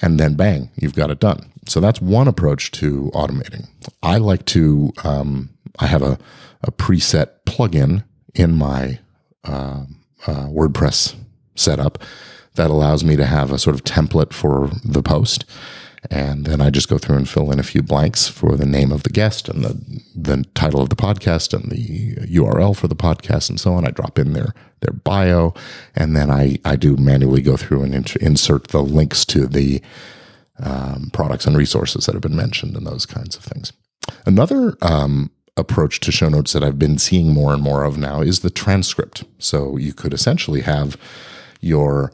and 0.00 0.18
then 0.18 0.34
bang, 0.34 0.70
you've 0.76 0.96
got 0.96 1.10
it 1.10 1.20
done. 1.20 1.52
So 1.68 1.80
that's 1.80 2.00
one 2.00 2.28
approach 2.28 2.70
to 2.72 3.10
automating. 3.14 3.68
I 4.02 4.16
like 4.16 4.46
to, 4.46 4.92
um, 5.04 5.50
I 5.78 5.86
have 5.86 6.02
a, 6.02 6.18
a 6.62 6.72
preset 6.72 7.28
plugin 7.44 8.04
in 8.34 8.54
my. 8.56 9.00
Um, 9.44 9.99
uh, 10.26 10.46
WordPress 10.46 11.14
setup 11.54 12.02
that 12.54 12.70
allows 12.70 13.04
me 13.04 13.16
to 13.16 13.26
have 13.26 13.52
a 13.52 13.58
sort 13.58 13.74
of 13.74 13.84
template 13.84 14.32
for 14.32 14.70
the 14.84 15.02
post. 15.02 15.44
And 16.10 16.46
then 16.46 16.62
I 16.62 16.70
just 16.70 16.88
go 16.88 16.96
through 16.96 17.16
and 17.16 17.28
fill 17.28 17.52
in 17.52 17.60
a 17.60 17.64
few 17.64 17.82
blanks 17.82 18.26
for 18.26 18.56
the 18.56 18.66
name 18.66 18.90
of 18.90 19.02
the 19.02 19.10
guest 19.10 19.48
and 19.48 19.62
the, 19.62 20.02
the 20.16 20.44
title 20.54 20.80
of 20.80 20.88
the 20.88 20.96
podcast 20.96 21.52
and 21.52 21.70
the 21.70 22.14
URL 22.26 22.74
for 22.74 22.88
the 22.88 22.96
podcast 22.96 23.50
and 23.50 23.60
so 23.60 23.74
on. 23.74 23.86
I 23.86 23.90
drop 23.90 24.18
in 24.18 24.32
their, 24.32 24.54
their 24.80 24.94
bio 24.94 25.52
and 25.94 26.16
then 26.16 26.30
I, 26.30 26.56
I 26.64 26.76
do 26.76 26.96
manually 26.96 27.42
go 27.42 27.56
through 27.56 27.82
and 27.82 28.16
insert 28.16 28.68
the 28.68 28.82
links 28.82 29.26
to 29.26 29.46
the 29.46 29.82
um, 30.58 31.10
products 31.12 31.46
and 31.46 31.56
resources 31.56 32.06
that 32.06 32.14
have 32.14 32.22
been 32.22 32.36
mentioned 32.36 32.76
and 32.76 32.86
those 32.86 33.04
kinds 33.04 33.36
of 33.36 33.44
things. 33.44 33.72
Another 34.24 34.76
um, 34.80 35.30
approach 35.56 36.00
to 36.00 36.12
show 36.12 36.28
notes 36.28 36.52
that 36.52 36.64
I've 36.64 36.78
been 36.78 36.98
seeing 36.98 37.32
more 37.32 37.52
and 37.52 37.62
more 37.62 37.84
of 37.84 37.98
now 37.98 38.20
is 38.20 38.40
the 38.40 38.50
transcript. 38.50 39.24
So 39.38 39.76
you 39.76 39.92
could 39.92 40.14
essentially 40.14 40.62
have 40.62 40.96
your 41.60 42.12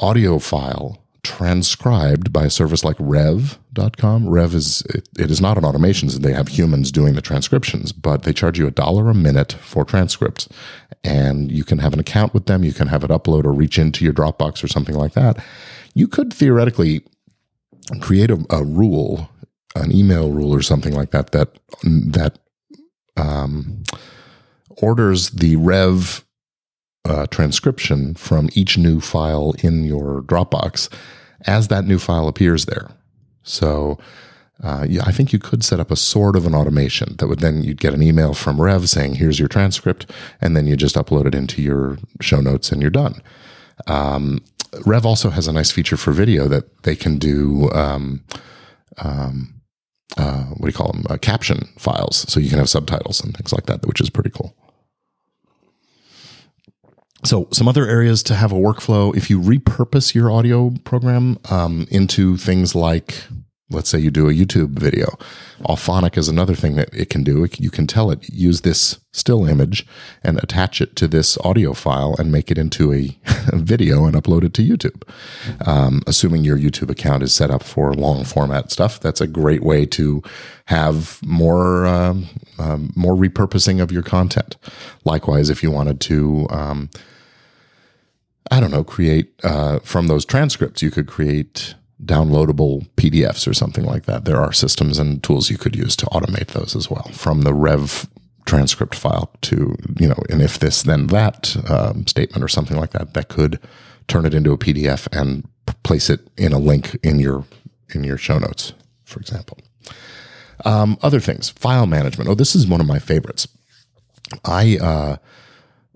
audio 0.00 0.38
file 0.38 1.02
transcribed 1.22 2.32
by 2.32 2.44
a 2.44 2.50
service 2.50 2.84
like 2.84 2.96
rev.com. 2.98 4.28
Rev 4.28 4.54
is 4.54 4.82
it, 4.88 5.08
it 5.18 5.30
is 5.30 5.40
not 5.40 5.58
an 5.58 5.64
automation, 5.64 6.08
they 6.08 6.32
have 6.32 6.48
humans 6.48 6.92
doing 6.92 7.14
the 7.14 7.20
transcriptions, 7.20 7.92
but 7.92 8.22
they 8.22 8.32
charge 8.32 8.58
you 8.58 8.66
a 8.66 8.70
dollar 8.70 9.10
a 9.10 9.14
minute 9.14 9.52
for 9.52 9.84
transcripts. 9.84 10.48
And 11.04 11.50
you 11.52 11.64
can 11.64 11.78
have 11.78 11.92
an 11.92 12.00
account 12.00 12.32
with 12.34 12.46
them, 12.46 12.64
you 12.64 12.72
can 12.72 12.88
have 12.88 13.04
it 13.04 13.10
upload 13.10 13.44
or 13.44 13.52
reach 13.52 13.78
into 13.78 14.04
your 14.04 14.14
Dropbox 14.14 14.62
or 14.62 14.68
something 14.68 14.94
like 14.94 15.12
that. 15.12 15.44
You 15.94 16.08
could 16.08 16.32
theoretically 16.32 17.02
create 18.00 18.30
a, 18.30 18.44
a 18.50 18.64
rule 18.64 19.28
an 19.74 19.94
email 19.94 20.30
rule 20.30 20.54
or 20.54 20.62
something 20.62 20.94
like 20.94 21.10
that 21.10 21.32
that 21.32 21.58
that 21.82 22.38
um, 23.16 23.82
orders 24.82 25.30
the 25.30 25.56
rev 25.56 26.24
uh, 27.04 27.26
transcription 27.26 28.14
from 28.14 28.48
each 28.52 28.76
new 28.78 29.00
file 29.00 29.54
in 29.62 29.84
your 29.84 30.22
Dropbox 30.22 30.88
as 31.46 31.68
that 31.68 31.84
new 31.84 31.98
file 31.98 32.28
appears 32.28 32.66
there. 32.66 32.90
So 33.42 33.98
uh, 34.62 34.84
yeah, 34.88 35.02
I 35.06 35.12
think 35.12 35.32
you 35.32 35.38
could 35.38 35.62
set 35.62 35.78
up 35.78 35.90
a 35.90 35.96
sort 35.96 36.34
of 36.34 36.44
an 36.46 36.54
automation 36.54 37.14
that 37.18 37.28
would 37.28 37.38
then 37.38 37.62
you'd 37.62 37.80
get 37.80 37.94
an 37.94 38.02
email 38.02 38.34
from 38.34 38.60
Rev 38.60 38.88
saying, 38.88 39.14
"Here's 39.14 39.38
your 39.38 39.48
transcript," 39.48 40.10
and 40.40 40.56
then 40.56 40.66
you 40.66 40.76
just 40.76 40.96
upload 40.96 41.26
it 41.26 41.34
into 41.34 41.62
your 41.62 41.98
show 42.20 42.40
notes 42.40 42.72
and 42.72 42.82
you're 42.82 42.90
done. 42.90 43.22
Um, 43.86 44.42
Rev 44.84 45.06
also 45.06 45.30
has 45.30 45.46
a 45.46 45.52
nice 45.52 45.70
feature 45.70 45.96
for 45.96 46.10
video 46.10 46.48
that 46.48 46.82
they 46.82 46.96
can 46.96 47.18
do. 47.18 47.70
Um, 47.70 48.24
um, 48.98 49.57
uh, 50.16 50.44
what 50.44 50.62
do 50.62 50.66
you 50.66 50.72
call 50.72 50.92
them? 50.92 51.04
Uh, 51.08 51.16
caption 51.18 51.68
files, 51.76 52.24
so 52.32 52.40
you 52.40 52.48
can 52.48 52.58
have 52.58 52.68
subtitles 52.68 53.22
and 53.22 53.36
things 53.36 53.52
like 53.52 53.66
that, 53.66 53.86
which 53.86 54.00
is 54.00 54.10
pretty 54.10 54.30
cool. 54.30 54.54
so 57.24 57.48
some 57.52 57.68
other 57.68 57.86
areas 57.86 58.22
to 58.22 58.34
have 58.34 58.52
a 58.52 58.56
workflow 58.56 59.14
if 59.16 59.28
you 59.28 59.40
repurpose 59.40 60.14
your 60.14 60.30
audio 60.30 60.70
program 60.84 61.36
um, 61.50 61.86
into 61.90 62.36
things 62.36 62.74
like 62.74 63.24
let's 63.70 63.90
say 63.90 63.98
you 63.98 64.10
do 64.10 64.28
a 64.28 64.32
youtube 64.32 64.70
video. 64.70 65.18
Auphonic 65.60 66.16
is 66.16 66.28
another 66.28 66.54
thing 66.54 66.76
that 66.76 66.92
it 66.94 67.10
can 67.10 67.22
do. 67.22 67.46
You 67.58 67.70
can 67.70 67.86
tell 67.86 68.10
it 68.10 68.28
use 68.28 68.62
this 68.62 68.98
still 69.12 69.46
image 69.46 69.86
and 70.22 70.42
attach 70.42 70.80
it 70.80 70.96
to 70.96 71.08
this 71.08 71.36
audio 71.38 71.72
file 71.72 72.14
and 72.18 72.30
make 72.30 72.50
it 72.50 72.58
into 72.58 72.92
a 72.92 73.18
video 73.54 74.04
and 74.06 74.14
upload 74.14 74.44
it 74.44 74.54
to 74.54 74.62
youtube. 74.62 75.02
Um, 75.66 76.02
assuming 76.06 76.44
your 76.44 76.58
youtube 76.58 76.90
account 76.90 77.22
is 77.22 77.34
set 77.34 77.50
up 77.50 77.62
for 77.62 77.92
long 77.94 78.24
format 78.24 78.70
stuff 78.70 79.00
that's 79.00 79.20
a 79.20 79.26
great 79.26 79.62
way 79.62 79.86
to 79.86 80.22
have 80.66 81.20
more 81.22 81.86
um, 81.86 82.26
um, 82.58 82.92
more 82.96 83.14
repurposing 83.14 83.82
of 83.82 83.92
your 83.92 84.02
content. 84.02 84.56
Likewise 85.04 85.50
if 85.50 85.62
you 85.62 85.70
wanted 85.70 86.00
to 86.02 86.46
um, 86.50 86.90
I 88.50 88.60
don't 88.60 88.70
know, 88.70 88.84
create 88.84 89.32
uh, 89.44 89.78
from 89.80 90.06
those 90.06 90.24
transcripts, 90.24 90.82
you 90.82 90.90
could 90.90 91.06
create 91.06 91.74
downloadable 92.04 92.88
PDFs 92.96 93.48
or 93.48 93.54
something 93.54 93.84
like 93.84 94.04
that. 94.04 94.24
There 94.24 94.40
are 94.40 94.52
systems 94.52 94.98
and 94.98 95.22
tools 95.22 95.50
you 95.50 95.58
could 95.58 95.74
use 95.74 95.96
to 95.96 96.06
automate 96.06 96.48
those 96.48 96.76
as 96.76 96.90
well 96.90 97.10
from 97.12 97.42
the 97.42 97.52
Rev 97.52 98.08
transcript 98.46 98.94
file 98.94 99.30
to, 99.42 99.76
you 99.98 100.08
know, 100.08 100.22
an 100.30 100.40
if 100.40 100.58
this, 100.58 100.82
then 100.82 101.08
that 101.08 101.56
um, 101.68 102.06
statement 102.06 102.42
or 102.42 102.48
something 102.48 102.78
like 102.78 102.90
that, 102.90 103.14
that 103.14 103.28
could 103.28 103.60
turn 104.06 104.24
it 104.24 104.32
into 104.32 104.52
a 104.52 104.58
PDF 104.58 105.06
and 105.12 105.46
place 105.82 106.08
it 106.08 106.20
in 106.36 106.52
a 106.52 106.58
link 106.58 106.96
in 107.02 107.20
your, 107.20 107.44
in 107.94 108.04
your 108.04 108.16
show 108.16 108.38
notes, 108.38 108.72
for 109.04 109.20
example. 109.20 109.58
Um, 110.64 110.98
other 111.02 111.20
things, 111.20 111.50
file 111.50 111.86
management. 111.86 112.30
Oh, 112.30 112.34
this 112.34 112.54
is 112.54 112.66
one 112.66 112.80
of 112.80 112.86
my 112.86 112.98
favorites. 112.98 113.46
I, 114.44 114.78
uh, 114.78 115.16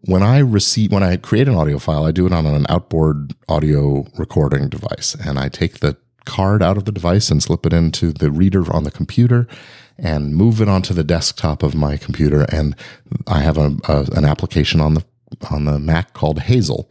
when 0.03 0.23
I 0.23 0.39
receive 0.39 0.93
when 0.93 1.03
I 1.03 1.17
create 1.17 1.49
an 1.49 1.55
audio 1.55 1.79
file, 1.79 2.05
I 2.05 2.13
do 2.13 2.27
it 2.27 2.33
on 2.33 2.47
an 2.47 2.67
outboard 2.69 3.35
audio 3.49 4.07
recording 4.17 4.69
device, 4.69 5.15
and 5.15 5.39
I 5.39 5.49
take 5.49 5.79
the 5.79 5.97
card 6.25 6.63
out 6.63 6.77
of 6.77 6.85
the 6.85 6.93
device 6.93 7.31
and 7.31 7.43
slip 7.43 7.67
it 7.67 7.73
into 7.73 8.13
the 8.13 8.31
reader 8.31 8.71
on 8.73 8.85
the 8.85 8.91
computer 8.91 9.47
and 9.99 10.35
move 10.35 10.61
it 10.61 10.69
onto 10.69 10.95
the 10.95 11.05
desktop 11.05 11.63
of 11.63 11.75
my 11.75 11.97
computer. 11.97 12.43
And 12.49 12.75
I 13.27 13.41
have 13.41 13.59
a, 13.59 13.77
a 13.89 14.09
an 14.15 14.25
application 14.25 14.81
on 14.81 14.95
the 14.95 15.05
on 15.51 15.65
the 15.65 15.79
Mac 15.79 16.15
called 16.15 16.41
Hazel, 16.41 16.91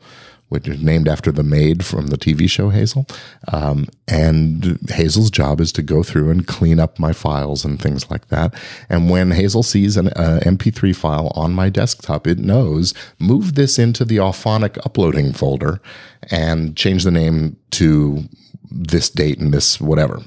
which 0.52 0.68
is 0.68 0.84
named 0.84 1.08
after 1.08 1.32
the 1.32 1.44
maid 1.44 1.86
from 1.86 2.08
the 2.08 2.18
TV 2.18 2.50
show 2.50 2.72
Hazel. 2.72 3.08
Um, 3.54 3.88
and 4.06 4.78
Hazel's 4.90 5.32
job 5.32 5.62
is 5.62 5.72
to 5.72 5.82
go 5.82 6.04
through 6.04 6.30
and 6.30 6.46
clean 6.46 6.78
up 6.78 7.00
my 7.00 7.14
files 7.14 7.64
and 7.64 7.82
things 7.82 8.12
like 8.12 8.28
that. 8.28 8.54
And 8.90 9.10
when 9.10 9.32
Hazel 9.32 9.64
sees 9.64 9.96
an 9.96 10.10
uh, 10.10 10.42
MP3 10.44 10.94
file 10.94 11.32
on 11.36 11.54
my 11.54 11.70
desktop, 11.70 12.28
it 12.28 12.38
knows 12.38 12.94
move 13.18 13.56
this 13.56 13.80
into 13.80 14.04
the 14.04 14.18
Auphonic 14.18 14.78
uploading 14.86 15.32
folder 15.32 15.82
and 16.30 16.76
change 16.76 17.06
the 17.06 17.12
name 17.12 17.56
to 17.72 18.26
this 18.70 19.10
date 19.10 19.40
and 19.40 19.54
this 19.54 19.80
whatever. 19.80 20.22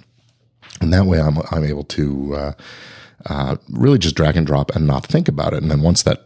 And 0.81 0.91
that 0.95 1.05
way 1.05 1.21
I'm, 1.21 1.37
I'm 1.51 1.65
able 1.65 1.85
to 1.85 2.35
uh, 2.35 2.53
uh, 3.27 3.57
really 3.69 3.99
just 3.99 4.15
drag 4.15 4.39
and 4.39 4.47
drop 4.47 4.75
and 4.75 4.87
not 4.87 5.05
think 5.05 5.29
about 5.29 5.53
it. 5.53 5.63
And 5.63 5.71
then 5.71 5.83
once 5.83 6.03
that 6.05 6.24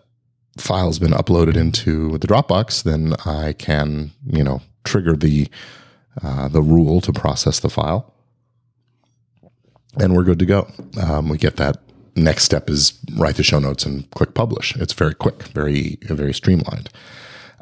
file 0.61 0.87
has 0.87 0.99
been 0.99 1.13
uploaded 1.13 1.57
into 1.57 2.19
the 2.19 2.27
Dropbox, 2.27 2.83
then 2.83 3.15
I 3.25 3.53
can, 3.53 4.13
you 4.27 4.45
know, 4.45 4.63
trigger 4.85 5.15
the 5.15 5.49
uh, 6.23 6.49
the 6.49 6.63
rule 6.63 7.01
to 7.03 7.13
process 7.13 7.61
the 7.61 7.71
file, 7.71 8.13
and 10.01 10.17
we're 10.17 10.25
good 10.25 10.39
to 10.41 10.47
go. 10.47 10.69
Um, 11.01 11.29
we 11.29 11.39
get 11.39 11.57
that. 11.57 11.79
Next 12.17 12.43
step 12.43 12.69
is 12.69 12.99
write 13.17 13.37
the 13.37 13.45
show 13.45 13.61
notes 13.61 13.87
and 13.87 14.11
click 14.11 14.35
publish. 14.35 14.75
It's 14.77 14.93
very 14.93 15.15
quick, 15.15 15.45
very 15.45 15.99
very 16.03 16.35
streamlined. 16.35 16.91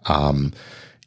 Um, 0.06 0.52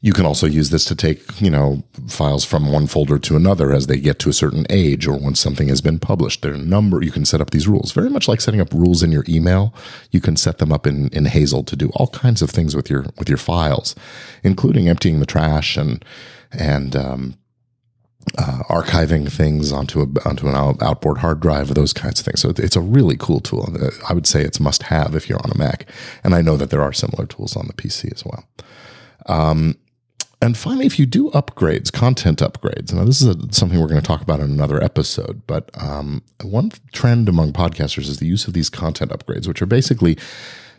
you 0.01 0.13
can 0.13 0.25
also 0.25 0.47
use 0.47 0.69
this 0.69 0.85
to 0.85 0.95
take, 0.95 1.41
you 1.41 1.49
know, 1.49 1.83
files 2.07 2.45
from 2.45 2.71
one 2.71 2.87
folder 2.87 3.19
to 3.19 3.35
another 3.35 3.73
as 3.73 3.87
they 3.87 3.99
get 3.99 4.17
to 4.19 4.29
a 4.29 4.33
certain 4.33 4.65
age 4.69 5.05
or 5.05 5.17
once 5.17 5.41
something 5.41 5.67
has 5.67 5.81
been 5.81 5.99
published. 5.99 6.41
There 6.41 6.53
are 6.53 6.57
number, 6.57 7.03
you 7.03 7.11
can 7.11 7.25
set 7.25 7.41
up 7.41 7.49
these 7.51 7.67
rules. 7.67 7.91
Very 7.91 8.09
much 8.09 8.27
like 8.27 8.39
setting 8.39 8.61
up 8.61 8.73
rules 8.73 9.03
in 9.03 9.11
your 9.11 9.25
email. 9.27 9.73
You 10.11 10.21
can 10.21 10.37
set 10.37 10.59
them 10.59 10.71
up 10.71 10.87
in, 10.87 11.09
in 11.09 11.25
Hazel 11.25 11.63
to 11.65 11.75
do 11.75 11.89
all 11.95 12.07
kinds 12.07 12.41
of 12.41 12.49
things 12.49 12.77
with 12.77 12.89
your, 12.89 13.07
with 13.17 13.27
your 13.27 13.37
files, 13.37 13.93
including 14.41 14.87
emptying 14.87 15.19
the 15.19 15.25
trash 15.25 15.75
and, 15.75 16.03
and, 16.51 16.95
um, 16.95 17.37
uh, 18.37 18.59
archiving 18.69 19.31
things 19.31 19.71
onto 19.71 20.01
a 20.01 20.27
onto 20.27 20.47
an 20.47 20.55
outboard 20.81 21.17
hard 21.17 21.39
drive, 21.39 21.73
those 21.73 21.93
kinds 21.93 22.19
of 22.19 22.25
things. 22.25 22.41
So 22.41 22.53
it's 22.55 22.75
a 22.75 22.81
really 22.81 23.15
cool 23.17 23.39
tool. 23.39 23.73
I 24.07 24.13
would 24.13 24.27
say 24.27 24.43
it's 24.43 24.59
must 24.59 24.83
have 24.83 25.15
if 25.15 25.27
you're 25.27 25.41
on 25.43 25.49
a 25.51 25.57
Mac, 25.57 25.89
and 26.23 26.35
I 26.35 26.41
know 26.41 26.55
that 26.57 26.69
there 26.69 26.83
are 26.83 26.93
similar 26.93 27.25
tools 27.25 27.55
on 27.55 27.65
the 27.65 27.73
PC 27.73 28.13
as 28.13 28.23
well. 28.25 28.47
Um, 29.25 29.77
and 30.41 30.57
finally, 30.57 30.85
if 30.85 30.97
you 30.97 31.05
do 31.05 31.29
upgrades, 31.31 31.91
content 31.91 32.39
upgrades, 32.39 32.93
now 32.93 33.03
this 33.03 33.21
is 33.21 33.27
a, 33.27 33.53
something 33.53 33.79
we're 33.79 33.87
going 33.87 33.99
to 33.99 34.07
talk 34.07 34.21
about 34.21 34.39
in 34.39 34.49
another 34.49 34.81
episode, 34.81 35.41
but 35.47 35.69
um, 35.73 36.21
one 36.41 36.71
trend 36.93 37.27
among 37.27 37.51
podcasters 37.51 38.07
is 38.07 38.19
the 38.19 38.25
use 38.25 38.47
of 38.47 38.53
these 38.53 38.69
content 38.69 39.11
upgrades, 39.11 39.47
which 39.47 39.61
are 39.61 39.65
basically 39.65 40.17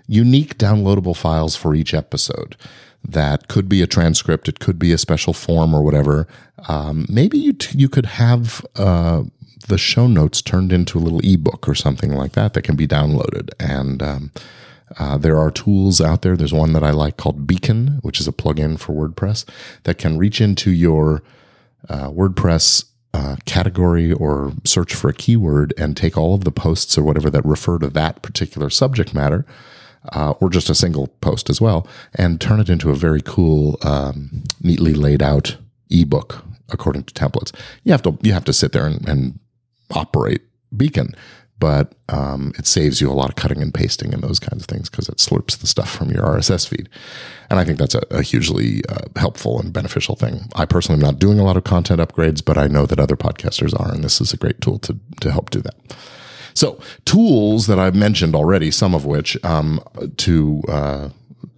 unique 0.07 0.57
downloadable 0.57 1.15
files 1.15 1.57
for 1.57 1.75
each 1.75 1.93
episode. 1.93 2.57
That 3.07 3.49
could 3.49 3.69
be 3.69 3.83
a 3.83 3.87
transcript, 3.87 4.49
it 4.49 4.61
could 4.61 4.79
be 4.79 4.93
a 4.93 4.99
special 4.99 5.35
form 5.35 5.75
or 5.75 5.83
whatever. 5.83 6.27
Um, 6.69 7.07
maybe 7.09 7.39
you 7.39 7.53
t- 7.53 7.79
you 7.79 7.89
could 7.89 8.07
have 8.07 8.65
uh, 8.77 9.25
the 9.69 9.79
show 9.79 10.07
notes 10.07 10.41
turned 10.41 10.73
into 10.73 10.99
a 10.99 11.01
little 11.01 11.21
ebook 11.21 11.69
or 11.69 11.75
something 11.75 12.13
like 12.13 12.33
that 12.33 12.55
that 12.55 12.63
can 12.63 12.77
be 12.77 12.89
downloaded 12.89 13.51
and. 13.61 14.03
Um, 14.03 14.31
uh, 14.99 15.17
there 15.17 15.39
are 15.39 15.51
tools 15.51 16.01
out 16.01 16.23
there. 16.23 16.37
There's 16.37 16.53
one 16.53 16.73
that 16.73 16.83
I 16.83 16.91
like 16.91 17.17
called 17.17 17.47
Beacon, 17.47 17.99
which 18.03 18.21
is 18.21 18.27
a 18.27 18.33
plugin 18.33 18.79
for 18.79 18.93
WordPress 18.93 19.45
that 19.85 19.99
can 19.99 20.19
reach 20.19 20.41
into 20.41 20.71
your 20.71 21.23
uh, 21.89 22.11
WordPress 22.11 22.85
uh, 23.15 23.37
category 23.45 24.13
or 24.13 24.53
search 24.65 24.95
for 24.95 25.09
a 25.09 25.15
keyword 25.15 25.75
and 25.77 25.97
take 25.97 26.17
all 26.17 26.35
of 26.35 26.45
the 26.45 26.53
posts 26.53 26.97
or 26.97 27.03
whatever 27.03 27.31
that 27.31 27.45
refer 27.45 27.79
to 27.79 27.89
that 27.89 28.23
particular 28.23 28.71
subject 28.71 29.15
matter, 29.15 29.45
uh, 30.13 30.33
or 30.41 30.49
just 30.49 30.71
a 30.71 30.75
single 30.75 31.09
post 31.21 31.51
as 31.51 31.61
well, 31.61 31.87
and 32.15 32.41
turn 32.41 32.61
it 32.61 32.71
into 32.71 32.91
a 32.91 32.95
very 32.95 33.21
cool, 33.21 33.79
um, 33.83 34.45
neatly 34.61 34.95
laid 34.95 35.23
out 35.23 35.57
ebook 35.91 36.45
according 36.73 37.03
to 37.03 37.15
templates. 37.15 37.53
You 37.85 37.93
have 37.93 38.03
to 38.03 38.17
you 38.23 38.33
have 38.33 38.45
to 38.45 38.53
sit 38.53 38.73
there 38.73 38.87
and, 38.87 39.09
and 39.09 39.39
operate 39.91 40.43
Beacon 40.77 41.15
but 41.61 41.95
um, 42.09 42.53
it 42.59 42.67
saves 42.67 43.01
you 43.01 43.11
a 43.11 43.15
lot 43.15 43.29
of 43.29 43.37
cutting 43.37 43.63
and 43.63 43.73
pasting 43.73 44.13
and 44.13 44.23
those 44.23 44.41
kinds 44.41 44.63
of 44.63 44.67
things 44.67 44.91
because 44.91 45.09
it 45.09 45.19
slurps 45.19 45.59
the 45.59 45.67
stuff 45.67 45.91
from 45.91 46.11
your 46.11 46.25
RSS 46.25 46.67
feed. 46.67 46.89
And 47.51 47.61
I 47.61 47.65
think 47.65 47.79
that's 47.79 47.95
a, 47.95 48.03
a 48.11 48.23
hugely 48.23 48.83
uh, 48.89 49.07
helpful 49.17 49.61
and 49.61 49.73
beneficial 49.73 50.17
thing. 50.17 50.49
I 50.57 50.65
personally 50.65 50.97
am 50.97 51.07
not 51.07 51.21
doing 51.21 51.39
a 51.39 51.45
lot 51.45 51.57
of 51.57 51.65
content 51.65 52.01
upgrades, 52.01 52.45
but 52.45 52.59
I 52.59 52.67
know 52.67 52.87
that 52.87 52.99
other 52.99 53.17
podcasters 53.17 53.79
are, 53.79 53.93
and 53.93 54.03
this 54.03 54.21
is 54.21 54.33
a 54.33 54.37
great 54.37 54.61
tool 54.61 54.79
to, 54.81 54.99
to 55.21 55.31
help 55.31 55.51
do 55.51 55.61
that. 55.61 55.75
So, 56.55 56.81
tools 57.05 57.69
that 57.69 57.79
I've 57.79 57.95
mentioned 57.95 58.35
already, 58.35 58.73
some 58.73 58.95
of 58.95 59.07
which 59.07 59.43
um, 59.45 59.81
to 60.17 60.63
uh, 60.69 61.09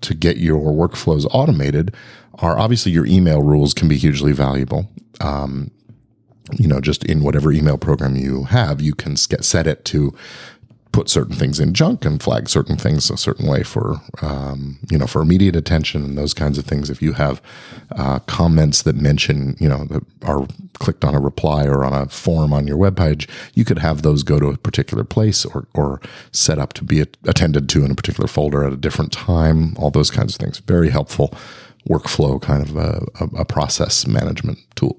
to 0.03 0.15
get 0.15 0.37
your 0.37 0.61
workflows 0.61 1.27
automated, 1.31 1.95
are 2.35 2.59
obviously 2.59 2.93
your 2.93 3.07
email 3.07 3.41
rules 3.41 3.73
can 3.73 3.89
be 3.89 3.97
hugely 3.97 4.33
valuable. 4.33 4.91
Um, 5.21 5.71
you 6.53 6.69
know, 6.69 6.81
just 6.81 7.05
in 7.05 7.23
whatever 7.23 7.53
email 7.53 7.79
program 7.79 8.17
you 8.17 8.45
have, 8.45 8.81
you 8.81 8.95
can 8.95 9.17
set 9.17 9.67
it 9.67 9.85
to 9.87 10.15
put 10.93 11.09
certain 11.09 11.35
things 11.35 11.59
in 11.59 11.73
junk 11.73 12.05
and 12.05 12.23
flag 12.23 12.49
certain 12.49 12.77
things 12.77 13.11
a 13.11 13.17
certain 13.17 13.49
way 13.49 13.63
for, 13.63 13.97
um, 14.21 14.79
you 14.91 14.99
know, 14.99 15.07
for 15.07 15.23
immediate 15.23 15.57
attention 15.57 16.05
and 16.05 16.19
those 16.19 16.35
kinds 16.35 16.59
of 16.59 16.67
things. 16.67 16.91
If 16.91 17.01
you 17.01 17.15
have 17.15 17.41
uh, 17.97 18.19
comments 18.21 18.83
that 18.83 18.95
mention, 18.95 19.57
you 19.59 19.69
know, 19.69 19.85
that 19.87 20.05
are 20.23 20.47
clicked 20.75 21.05
on 21.05 21.15
a 21.15 21.21
reply 21.21 21.65
or 21.65 21.83
on 21.83 21.95
a 21.95 22.07
form 22.09 22.53
on 22.53 22.67
your 22.67 22.77
webpage, 22.77 23.29
you 23.55 23.65
could 23.65 23.79
have 23.79 24.03
those 24.03 24.23
go 24.23 24.39
to 24.39 24.49
a 24.49 24.59
particular 24.59 25.03
place 25.03 25.47
or, 25.47 25.67
or 25.73 26.01
set 26.31 26.59
up 26.59 26.75
to 26.75 26.85
be 26.85 27.01
attended 27.01 27.71
to 27.71 27.85
in 27.85 27.91
a 27.91 27.95
particular 27.95 28.29
folder 28.29 28.63
at 28.63 28.73
a 28.73 28.77
different 28.77 29.13
time, 29.13 29.75
all 29.79 29.91
those 29.91 30.11
kinds 30.11 30.35
of 30.35 30.41
things. 30.41 30.59
Very 30.59 30.91
helpful 30.91 31.35
workflow 31.89 32.41
kind 32.41 32.63
of 32.63 32.77
a, 32.77 33.07
a 33.37 33.45
process 33.45 34.07
management 34.07 34.59
tool. 34.75 34.99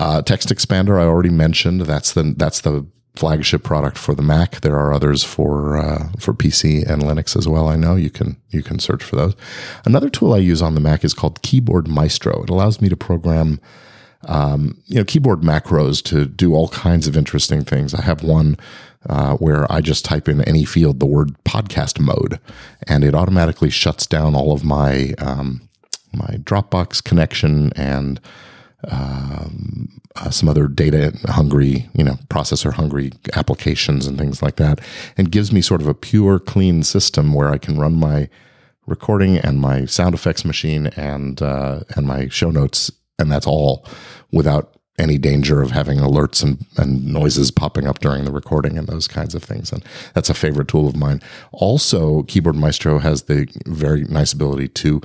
Uh, 0.00 0.22
Text 0.22 0.48
Expander, 0.48 1.00
I 1.00 1.04
already 1.04 1.30
mentioned. 1.30 1.82
That's 1.82 2.12
the 2.12 2.34
that's 2.36 2.60
the 2.60 2.86
flagship 3.16 3.64
product 3.64 3.98
for 3.98 4.14
the 4.14 4.22
Mac. 4.22 4.60
There 4.60 4.78
are 4.78 4.92
others 4.92 5.24
for 5.24 5.76
uh, 5.76 6.10
for 6.18 6.32
PC 6.32 6.88
and 6.88 7.02
Linux 7.02 7.36
as 7.36 7.48
well. 7.48 7.68
I 7.68 7.76
know 7.76 7.96
you 7.96 8.10
can 8.10 8.36
you 8.50 8.62
can 8.62 8.78
search 8.78 9.02
for 9.02 9.16
those. 9.16 9.34
Another 9.84 10.08
tool 10.08 10.34
I 10.34 10.38
use 10.38 10.62
on 10.62 10.74
the 10.74 10.80
Mac 10.80 11.04
is 11.04 11.14
called 11.14 11.42
Keyboard 11.42 11.88
Maestro. 11.88 12.42
It 12.42 12.50
allows 12.50 12.80
me 12.80 12.88
to 12.88 12.96
program. 12.96 13.60
Um, 14.26 14.82
you 14.86 14.96
know, 14.96 15.04
keyboard 15.04 15.42
macros 15.42 16.02
to 16.06 16.26
do 16.26 16.52
all 16.52 16.68
kinds 16.70 17.06
of 17.06 17.16
interesting 17.16 17.62
things. 17.62 17.94
I 17.94 18.02
have 18.02 18.24
one 18.24 18.56
uh, 19.08 19.36
where 19.36 19.70
I 19.70 19.80
just 19.80 20.04
type 20.04 20.28
in 20.28 20.42
any 20.42 20.64
field 20.64 20.98
the 20.98 21.06
word 21.06 21.36
podcast 21.44 22.00
mode, 22.00 22.40
and 22.88 23.04
it 23.04 23.14
automatically 23.14 23.70
shuts 23.70 24.06
down 24.06 24.34
all 24.34 24.52
of 24.52 24.64
my 24.64 25.14
um, 25.18 25.67
my 26.12 26.36
Dropbox 26.38 27.02
connection 27.02 27.72
and 27.74 28.20
um, 28.90 30.00
uh, 30.16 30.30
some 30.30 30.48
other 30.48 30.68
data 30.68 31.12
hungry, 31.26 31.88
you 31.94 32.04
know, 32.04 32.14
processor 32.28 32.72
hungry 32.72 33.12
applications 33.34 34.06
and 34.06 34.18
things 34.18 34.42
like 34.42 34.56
that, 34.56 34.80
and 35.16 35.32
gives 35.32 35.52
me 35.52 35.60
sort 35.60 35.80
of 35.80 35.88
a 35.88 35.94
pure, 35.94 36.38
clean 36.38 36.82
system 36.82 37.32
where 37.32 37.48
I 37.48 37.58
can 37.58 37.78
run 37.78 37.94
my 37.94 38.28
recording 38.86 39.36
and 39.38 39.60
my 39.60 39.84
sound 39.84 40.14
effects 40.14 40.44
machine 40.44 40.88
and 40.88 41.42
uh, 41.42 41.80
and 41.96 42.06
my 42.06 42.28
show 42.28 42.50
notes, 42.50 42.90
and 43.18 43.30
that's 43.30 43.46
all 43.46 43.84
without 44.30 44.74
any 44.98 45.16
danger 45.16 45.62
of 45.62 45.70
having 45.70 45.98
alerts 45.98 46.42
and, 46.42 46.66
and 46.76 47.06
noises 47.06 47.52
popping 47.52 47.86
up 47.86 48.00
during 48.00 48.24
the 48.24 48.32
recording 48.32 48.76
and 48.76 48.88
those 48.88 49.06
kinds 49.06 49.34
of 49.34 49.44
things. 49.44 49.72
And 49.72 49.84
that's 50.14 50.28
a 50.28 50.34
favorite 50.34 50.68
tool 50.68 50.88
of 50.88 50.96
mine. 50.96 51.22
Also, 51.52 52.24
Keyboard 52.24 52.56
Maestro 52.56 52.98
has 52.98 53.22
the 53.22 53.46
very 53.66 54.02
nice 54.04 54.32
ability 54.32 54.68
to 54.68 55.00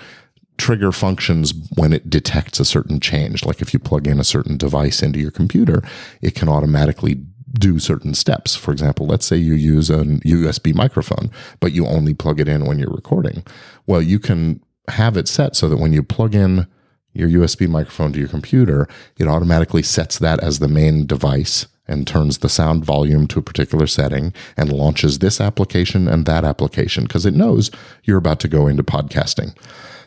trigger 0.58 0.92
functions 0.92 1.54
when 1.76 1.94
it 1.94 2.10
detects 2.10 2.60
a 2.60 2.66
certain 2.66 3.00
change. 3.00 3.46
Like 3.46 3.62
if 3.62 3.74
you 3.74 3.80
plug 3.80 4.08
in 4.08 4.20
a 4.20 4.24
certain 4.24 4.58
device 4.58 5.02
into 5.02 5.20
your 5.20 5.32
computer, 5.32 5.82
it 6.22 6.36
can 6.36 6.50
automatically 6.50 7.24
do 7.54 7.80
certain 7.80 8.14
steps. 8.14 8.56
For 8.56 8.72
example, 8.72 9.06
let's 9.06 9.26
say 9.26 9.38
you 9.38 9.54
use 9.54 9.90
a 9.90 10.04
USB 10.04 10.74
microphone, 10.74 11.30
but 11.60 11.72
you 11.72 11.86
only 11.86 12.14
plug 12.14 12.40
it 12.40 12.48
in 12.48 12.66
when 12.66 12.80
you're 12.80 12.90
recording. 12.90 13.44
Well, 13.86 14.02
you 14.02 14.20
can 14.20 14.62
have 14.88 15.18
it 15.18 15.28
set 15.28 15.56
so 15.56 15.70
that 15.70 15.78
when 15.78 15.94
you 15.94 16.04
plug 16.04 16.36
in 16.36 16.68
your 17.14 17.30
USB 17.30 17.68
microphone 17.68 18.12
to 18.14 18.20
your 18.20 18.28
computer, 18.28 18.88
it 19.18 19.28
automatically 19.28 19.84
sets 19.84 20.18
that 20.20 20.40
as 20.40 20.60
the 20.60 20.68
main 20.68 21.06
device 21.06 21.68
and 21.88 22.08
turns 22.08 22.40
the 22.40 22.50
sound 22.50 22.84
volume 22.84 23.28
to 23.28 23.40
a 23.40 23.44
particular 23.44 23.88
setting 23.88 24.34
and 24.58 24.72
launches 24.72 25.20
this 25.20 25.40
application 25.40 26.08
and 26.08 26.26
that 26.26 26.44
application 26.44 27.04
because 27.04 27.26
it 27.26 27.36
knows 27.36 27.70
you're 28.04 28.18
about 28.18 28.40
to 28.40 28.48
go 28.48 28.68
into 28.68 28.84
podcasting. 28.84 29.56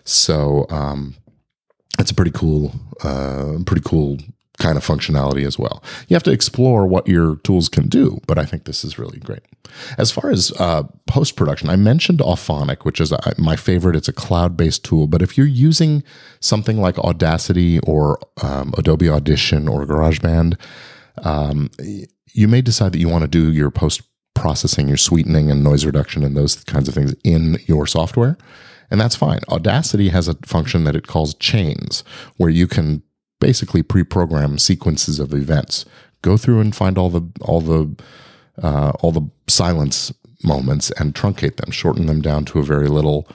So 0.06 0.66
um, 0.70 1.16
it's 1.98 2.10
a 2.10 2.14
pretty 2.14 2.30
cool, 2.30 2.72
uh, 3.02 3.58
pretty 3.66 3.82
cool 3.84 4.18
kind 4.58 4.78
of 4.78 4.86
functionality 4.86 5.46
as 5.46 5.58
well. 5.58 5.82
You 6.08 6.14
have 6.14 6.22
to 6.22 6.30
explore 6.30 6.86
what 6.86 7.06
your 7.06 7.36
tools 7.36 7.68
can 7.68 7.88
do, 7.88 8.20
but 8.26 8.38
I 8.38 8.46
think 8.46 8.64
this 8.64 8.84
is 8.84 8.98
really 8.98 9.18
great. 9.18 9.42
As 9.98 10.10
far 10.10 10.30
as 10.30 10.50
uh, 10.58 10.84
post 11.06 11.36
production, 11.36 11.68
I 11.68 11.76
mentioned 11.76 12.20
Auphonic, 12.20 12.84
which 12.84 13.00
is 13.00 13.12
uh, 13.12 13.34
my 13.36 13.56
favorite. 13.56 13.96
It's 13.96 14.08
a 14.08 14.14
cloud 14.14 14.56
based 14.56 14.84
tool, 14.84 15.08
but 15.08 15.20
if 15.20 15.36
you're 15.36 15.46
using 15.46 16.02
something 16.40 16.80
like 16.80 16.98
Audacity 16.98 17.80
or 17.80 18.18
um, 18.42 18.72
Adobe 18.78 19.10
Audition 19.10 19.68
or 19.68 19.84
GarageBand, 19.84 20.58
um, 21.18 21.70
you 22.32 22.48
may 22.48 22.62
decide 22.62 22.92
that 22.92 22.98
you 22.98 23.08
want 23.08 23.22
to 23.22 23.28
do 23.28 23.52
your 23.52 23.70
post 23.70 24.02
processing, 24.34 24.88
your 24.88 24.96
sweetening 24.96 25.50
and 25.50 25.64
noise 25.64 25.84
reduction 25.84 26.22
and 26.22 26.36
those 26.36 26.62
kinds 26.64 26.88
of 26.88 26.94
things 26.94 27.14
in 27.24 27.58
your 27.66 27.86
software. 27.86 28.38
And 28.90 29.00
that's 29.00 29.16
fine. 29.16 29.40
Audacity 29.48 30.10
has 30.10 30.28
a 30.28 30.34
function 30.44 30.84
that 30.84 30.96
it 30.96 31.06
calls 31.06 31.34
chains, 31.34 32.04
where 32.36 32.50
you 32.50 32.66
can 32.66 33.02
basically 33.40 33.82
pre-program 33.82 34.58
sequences 34.58 35.18
of 35.18 35.34
events. 35.34 35.84
Go 36.22 36.36
through 36.36 36.60
and 36.60 36.74
find 36.74 36.98
all 36.98 37.10
the 37.10 37.22
all 37.40 37.60
the 37.60 37.94
uh, 38.62 38.92
all 39.00 39.12
the 39.12 39.28
silence 39.48 40.12
moments 40.42 40.90
and 40.92 41.14
truncate 41.14 41.56
them, 41.56 41.70
shorten 41.70 42.06
them 42.06 42.20
down 42.20 42.44
to 42.46 42.58
a 42.58 42.62
very 42.62 42.88
little 42.88 43.28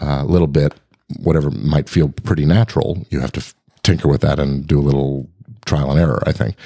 uh, 0.00 0.24
little 0.24 0.46
bit, 0.46 0.74
whatever 1.18 1.50
might 1.50 1.88
feel 1.88 2.08
pretty 2.08 2.44
natural. 2.44 3.06
You 3.10 3.20
have 3.20 3.32
to 3.32 3.40
f- 3.40 3.54
tinker 3.82 4.08
with 4.08 4.20
that 4.22 4.38
and 4.38 4.66
do 4.66 4.78
a 4.78 4.82
little 4.82 5.28
trial 5.66 5.90
and 5.90 6.00
error, 6.00 6.22
I 6.26 6.32
think. 6.32 6.56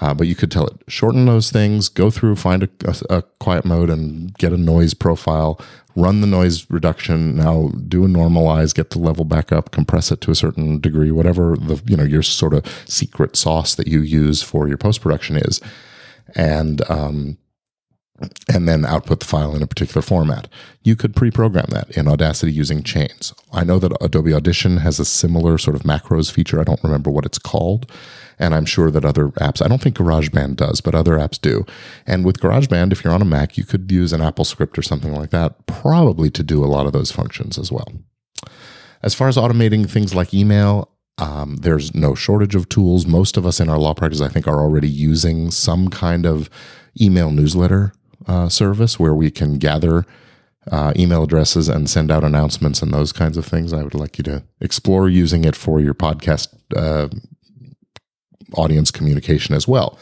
Uh, 0.00 0.14
but 0.14 0.26
you 0.26 0.34
could 0.34 0.50
tell 0.50 0.66
it 0.66 0.76
shorten 0.88 1.26
those 1.26 1.50
things, 1.50 1.88
go 1.88 2.10
through, 2.10 2.36
find 2.36 2.62
a, 2.62 2.68
a, 2.84 3.16
a, 3.18 3.22
quiet 3.38 3.64
mode, 3.64 3.90
and 3.90 4.32
get 4.38 4.52
a 4.52 4.56
noise 4.56 4.94
profile. 4.94 5.60
Run 5.96 6.20
the 6.20 6.26
noise 6.26 6.70
reduction. 6.70 7.36
Now 7.36 7.68
do 7.88 8.04
a 8.04 8.08
normalize, 8.08 8.74
get 8.74 8.90
the 8.90 8.98
level 8.98 9.24
back 9.24 9.52
up, 9.52 9.70
compress 9.70 10.10
it 10.12 10.20
to 10.22 10.30
a 10.30 10.34
certain 10.34 10.80
degree, 10.80 11.10
whatever 11.10 11.56
the 11.56 11.82
you 11.86 11.96
know 11.96 12.04
your 12.04 12.22
sort 12.22 12.54
of 12.54 12.64
secret 12.86 13.36
sauce 13.36 13.74
that 13.74 13.88
you 13.88 14.00
use 14.00 14.42
for 14.42 14.68
your 14.68 14.78
post 14.78 15.00
production 15.00 15.36
is, 15.36 15.60
and 16.34 16.88
um, 16.90 17.38
and 18.52 18.68
then 18.68 18.84
output 18.84 19.20
the 19.20 19.26
file 19.26 19.54
in 19.54 19.62
a 19.62 19.66
particular 19.66 20.02
format. 20.02 20.48
You 20.82 20.96
could 20.96 21.16
pre-program 21.16 21.66
that 21.70 21.90
in 21.96 22.08
Audacity 22.08 22.52
using 22.52 22.82
chains. 22.82 23.32
I 23.52 23.64
know 23.64 23.78
that 23.78 23.96
Adobe 24.00 24.34
Audition 24.34 24.78
has 24.78 24.98
a 24.98 25.04
similar 25.04 25.58
sort 25.58 25.76
of 25.76 25.82
macros 25.82 26.30
feature. 26.30 26.60
I 26.60 26.64
don't 26.64 26.82
remember 26.84 27.10
what 27.10 27.26
it's 27.26 27.38
called. 27.38 27.90
And 28.38 28.54
I'm 28.54 28.64
sure 28.64 28.90
that 28.90 29.04
other 29.04 29.28
apps, 29.28 29.62
I 29.62 29.68
don't 29.68 29.82
think 29.82 29.96
GarageBand 29.96 30.56
does, 30.56 30.80
but 30.80 30.94
other 30.94 31.18
apps 31.18 31.38
do. 31.38 31.66
And 32.06 32.24
with 32.24 32.40
GarageBand, 32.40 32.90
if 32.90 33.04
you're 33.04 33.12
on 33.12 33.20
a 33.20 33.26
Mac, 33.26 33.58
you 33.58 33.64
could 33.64 33.92
use 33.92 34.14
an 34.14 34.22
Apple 34.22 34.46
script 34.46 34.78
or 34.78 34.82
something 34.82 35.14
like 35.14 35.30
that, 35.30 35.66
probably 35.66 36.30
to 36.30 36.42
do 36.42 36.64
a 36.64 36.66
lot 36.66 36.86
of 36.86 36.92
those 36.92 37.12
functions 37.12 37.58
as 37.58 37.70
well. 37.70 37.92
As 39.02 39.14
far 39.14 39.28
as 39.28 39.36
automating 39.36 39.88
things 39.88 40.14
like 40.14 40.32
email, 40.32 40.90
um, 41.18 41.56
there's 41.56 41.94
no 41.94 42.14
shortage 42.14 42.54
of 42.54 42.68
tools. 42.70 43.04
Most 43.04 43.36
of 43.36 43.44
us 43.44 43.60
in 43.60 43.68
our 43.68 43.78
law 43.78 43.92
practice, 43.92 44.22
I 44.22 44.28
think, 44.28 44.48
are 44.48 44.60
already 44.60 44.88
using 44.88 45.50
some 45.50 45.88
kind 45.88 46.24
of 46.24 46.48
email 46.98 47.30
newsletter 47.30 47.92
uh, 48.26 48.48
service 48.48 48.98
where 48.98 49.14
we 49.14 49.30
can 49.30 49.58
gather 49.58 50.06
uh, 50.70 50.92
email 50.96 51.22
addresses 51.22 51.68
and 51.68 51.88
send 51.88 52.10
out 52.10 52.24
announcements 52.24 52.82
and 52.82 52.92
those 52.92 53.12
kinds 53.12 53.36
of 53.36 53.46
things. 53.46 53.72
I 53.72 53.82
would 53.82 53.94
like 53.94 54.18
you 54.18 54.24
to 54.24 54.42
explore 54.60 55.08
using 55.08 55.44
it 55.44 55.56
for 55.56 55.80
your 55.80 55.94
podcast 55.94 56.48
uh, 56.76 57.08
audience 58.54 58.90
communication 58.90 59.54
as 59.54 59.66
well. 59.66 59.98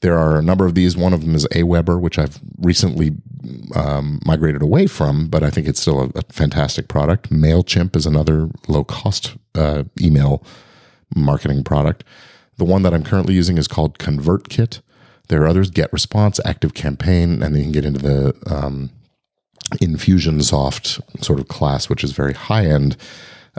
There 0.00 0.16
are 0.18 0.38
a 0.38 0.42
number 0.42 0.64
of 0.64 0.74
these. 0.74 0.96
One 0.96 1.12
of 1.12 1.20
them 1.20 1.34
is 1.34 1.46
Aweber, 1.48 2.00
which 2.00 2.18
I've 2.18 2.40
recently 2.58 3.16
um, 3.74 4.20
migrated 4.24 4.62
away 4.62 4.86
from, 4.86 5.28
but 5.28 5.42
I 5.42 5.50
think 5.50 5.68
it's 5.68 5.80
still 5.80 6.00
a, 6.00 6.18
a, 6.18 6.22
fantastic 6.30 6.88
product. 6.88 7.30
MailChimp 7.30 7.94
is 7.96 8.06
another 8.06 8.48
low 8.68 8.84
cost 8.84 9.36
uh, 9.54 9.84
email 10.00 10.42
marketing 11.14 11.64
product. 11.64 12.04
The 12.56 12.64
one 12.64 12.82
that 12.82 12.94
I'm 12.94 13.04
currently 13.04 13.34
using 13.34 13.58
is 13.58 13.68
called 13.68 13.98
ConvertKit. 13.98 14.80
There 15.30 15.42
are 15.44 15.46
others, 15.46 15.70
Get 15.70 15.92
Response, 15.92 16.40
Active 16.44 16.74
Campaign, 16.74 17.40
and 17.40 17.54
then 17.54 17.56
you 17.56 17.62
can 17.62 17.72
get 17.72 17.84
into 17.84 18.00
the 18.00 18.34
um, 18.52 18.90
Infusionsoft 19.76 21.00
sort 21.24 21.38
of 21.38 21.46
class, 21.46 21.88
which 21.88 22.02
is 22.02 22.10
very 22.10 22.34
high 22.34 22.66
end 22.66 22.96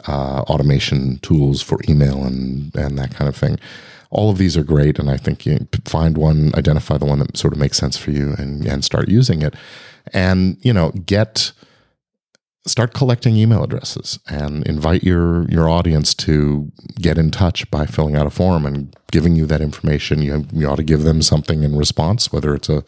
uh, 0.05 0.41
automation 0.49 1.19
tools 1.19 1.61
for 1.61 1.79
email 1.87 2.25
and, 2.25 2.75
and 2.75 2.97
that 2.99 3.15
kind 3.15 3.29
of 3.29 3.37
thing. 3.37 3.57
All 4.09 4.29
of 4.29 4.37
these 4.37 4.57
are 4.57 4.65
great, 4.65 4.99
and 4.99 5.09
I 5.09 5.15
think 5.15 5.45
you 5.45 5.65
find 5.85 6.17
one, 6.17 6.51
identify 6.55 6.97
the 6.97 7.05
one 7.05 7.19
that 7.19 7.37
sort 7.37 7.53
of 7.53 7.59
makes 7.59 7.77
sense 7.77 7.95
for 7.95 8.11
you, 8.11 8.35
and, 8.37 8.65
and 8.65 8.83
start 8.83 9.07
using 9.07 9.41
it. 9.41 9.55
And 10.13 10.57
you 10.61 10.73
know, 10.73 10.91
get 10.91 11.53
start 12.65 12.93
collecting 12.93 13.35
email 13.35 13.63
addresses 13.63 14.19
and 14.29 14.65
invite 14.67 15.03
your 15.03 15.49
your 15.49 15.67
audience 15.67 16.13
to 16.13 16.71
get 16.99 17.17
in 17.17 17.31
touch 17.31 17.69
by 17.71 17.85
filling 17.85 18.15
out 18.15 18.27
a 18.27 18.29
form 18.29 18.65
and 18.65 18.95
giving 19.11 19.35
you 19.35 19.45
that 19.47 19.61
information. 19.61 20.21
You, 20.21 20.45
you 20.53 20.67
ought 20.67 20.75
to 20.75 20.83
give 20.83 21.03
them 21.03 21.21
something 21.21 21.63
in 21.63 21.75
response 21.75 22.31
whether 22.31 22.53
it's 22.53 22.69
a 22.69 22.83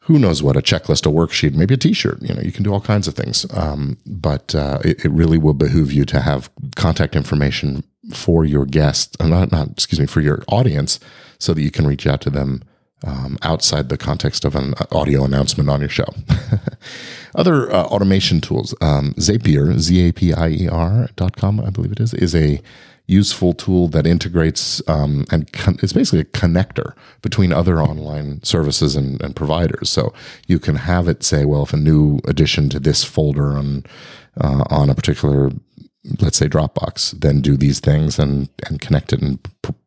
who 0.00 0.18
knows 0.18 0.42
what 0.42 0.56
a 0.56 0.60
checklist 0.60 1.06
a 1.06 1.10
worksheet 1.10 1.54
maybe 1.54 1.74
a 1.74 1.76
t-shirt 1.76 2.20
you 2.22 2.34
know 2.34 2.40
you 2.40 2.52
can 2.52 2.64
do 2.64 2.72
all 2.72 2.80
kinds 2.80 3.06
of 3.06 3.14
things. 3.14 3.46
Um, 3.54 3.98
but 4.06 4.54
uh, 4.54 4.78
it, 4.84 5.04
it, 5.04 5.10
really 5.10 5.38
will 5.38 5.54
behoove 5.54 5.92
you 5.92 6.04
to 6.06 6.20
have 6.20 6.50
contact 6.74 7.14
information 7.14 7.84
for 8.12 8.44
your 8.44 8.66
guest 8.66 9.16
uh, 9.20 9.26
not, 9.26 9.52
not 9.52 9.70
excuse 9.70 10.00
me 10.00 10.06
for 10.06 10.20
your 10.20 10.42
audience 10.48 10.98
so 11.38 11.54
that 11.54 11.62
you 11.62 11.70
can 11.70 11.86
reach 11.86 12.06
out 12.06 12.20
to 12.22 12.30
them 12.30 12.62
um, 13.04 13.38
outside 13.42 13.88
the 13.88 13.98
context 13.98 14.44
of 14.44 14.54
an 14.54 14.74
audio 14.90 15.24
announcement 15.24 15.68
on 15.68 15.80
your 15.80 15.88
show. 15.88 16.08
Other 17.34 17.70
uh, 17.70 17.84
automation 17.84 18.40
tools, 18.40 18.74
um, 18.80 19.12
Zapier, 19.14 19.78
Z 19.78 20.08
A 20.08 20.12
P 20.12 20.32
I 20.32 20.48
E 20.48 20.68
R 20.68 21.08
dot 21.16 21.36
com, 21.36 21.60
I 21.60 21.70
believe 21.70 21.92
it 21.92 22.00
is, 22.00 22.14
is 22.14 22.34
a 22.34 22.60
useful 23.08 23.52
tool 23.52 23.86
that 23.88 24.06
integrates 24.06 24.82
um, 24.88 25.24
and 25.30 25.52
con- 25.52 25.78
it's 25.80 25.92
basically 25.92 26.20
a 26.20 26.24
connector 26.24 26.92
between 27.22 27.52
other 27.52 27.80
online 27.80 28.42
services 28.42 28.96
and, 28.96 29.22
and, 29.22 29.36
providers. 29.36 29.88
So 29.88 30.12
you 30.48 30.58
can 30.58 30.74
have 30.74 31.06
it 31.06 31.22
say, 31.22 31.44
well, 31.44 31.62
if 31.62 31.72
a 31.72 31.76
new 31.76 32.18
addition 32.26 32.68
to 32.70 32.80
this 32.80 33.04
folder 33.04 33.56
on 33.56 33.84
uh, 34.40 34.64
on 34.70 34.90
a 34.90 34.94
particular 34.94 35.50
let's 36.20 36.36
say 36.36 36.48
Dropbox, 36.48 37.20
then 37.20 37.40
do 37.40 37.56
these 37.56 37.80
things 37.80 38.18
and 38.18 38.48
and 38.66 38.80
connect 38.80 39.12
it 39.12 39.22
and 39.22 39.38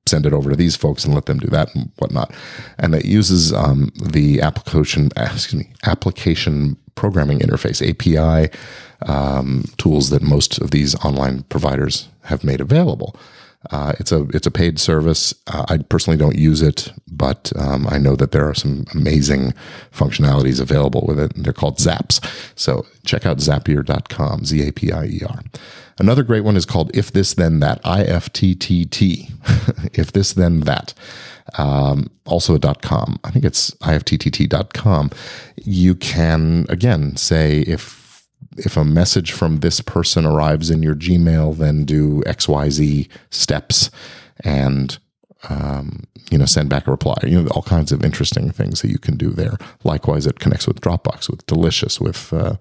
send 0.05 0.25
it 0.25 0.33
over 0.33 0.49
to 0.49 0.55
these 0.55 0.75
folks 0.75 1.05
and 1.05 1.13
let 1.13 1.25
them 1.25 1.37
do 1.37 1.47
that 1.47 1.73
and 1.75 1.91
whatnot. 1.97 2.33
And 2.77 2.95
it 2.95 3.05
uses 3.05 3.53
um, 3.53 3.91
the 4.01 4.41
application 4.41 5.09
excuse 5.15 5.63
me 5.63 5.73
application 5.85 6.77
programming 6.95 7.39
interface 7.39 7.81
API 7.81 8.53
um, 9.07 9.65
tools 9.77 10.09
that 10.09 10.21
most 10.21 10.59
of 10.59 10.71
these 10.71 10.95
online 11.05 11.43
providers 11.43 12.09
have 12.23 12.43
made 12.43 12.61
available. 12.61 13.15
Uh, 13.71 13.93
it's 13.99 14.11
a 14.11 14.25
it's 14.33 14.47
a 14.47 14.51
paid 14.51 14.79
service. 14.79 15.33
Uh, 15.47 15.65
I 15.67 15.77
personally 15.77 16.17
don't 16.17 16.37
use 16.37 16.61
it, 16.61 16.93
but 17.11 17.51
um, 17.57 17.87
I 17.89 17.97
know 17.97 18.15
that 18.15 18.31
there 18.31 18.47
are 18.47 18.53
some 18.53 18.85
amazing 18.93 19.53
functionalities 19.91 20.61
available 20.61 21.03
with 21.05 21.19
it. 21.19 21.35
And 21.35 21.43
They're 21.43 21.51
called 21.51 21.77
Zaps. 21.77 22.23
So 22.57 22.85
check 23.05 23.25
out 23.25 23.37
Zapier.com, 23.37 24.45
Z 24.45 24.65
A 24.65 24.71
P 24.71 24.93
I 24.93 25.05
E 25.05 25.21
R. 25.27 25.41
Another 25.99 26.23
great 26.23 26.45
one 26.45 26.55
is 26.55 26.65
called 26.65 26.91
If 26.93 27.11
This 27.11 27.33
Then 27.33 27.59
That, 27.59 27.81
I 27.83 28.03
F 28.03 28.31
T 28.31 28.55
T 28.55 28.85
T. 28.85 29.29
If 29.93 30.13
This 30.13 30.33
Then 30.33 30.61
That. 30.61 30.93
Um, 31.57 32.09
also 32.25 32.55
a 32.55 32.59
dot 32.59 32.81
.com. 32.81 33.19
I 33.23 33.31
think 33.31 33.43
it's 33.43 33.71
ifttt.com. 33.71 35.11
You 35.57 35.95
can 35.95 36.65
again 36.69 37.15
say 37.17 37.61
if 37.61 38.27
if 38.57 38.77
a 38.77 38.85
message 38.85 39.31
from 39.31 39.57
this 39.57 39.81
person 39.81 40.25
arrives 40.25 40.69
in 40.69 40.83
your 40.83 40.95
Gmail, 40.95 41.57
then 41.57 41.85
do 41.85 42.23
X 42.25 42.47
Y 42.47 42.69
Z 42.69 43.09
steps 43.29 43.91
and 44.43 44.97
um, 45.47 46.03
you 46.31 46.37
know 46.37 46.45
send 46.45 46.69
back 46.69 46.87
a 46.87 46.91
reply. 46.91 47.17
You 47.23 47.41
know 47.41 47.49
all 47.49 47.63
kinds 47.63 47.91
of 47.91 48.03
interesting 48.03 48.51
things 48.51 48.81
that 48.81 48.89
you 48.91 48.99
can 48.99 49.17
do 49.17 49.31
there. 49.31 49.57
Likewise, 49.83 50.25
it 50.25 50.39
connects 50.39 50.67
with 50.67 50.81
Dropbox, 50.81 51.29
with 51.29 51.45
Delicious, 51.45 51.99
with 51.99 52.31
uh, 52.31 52.55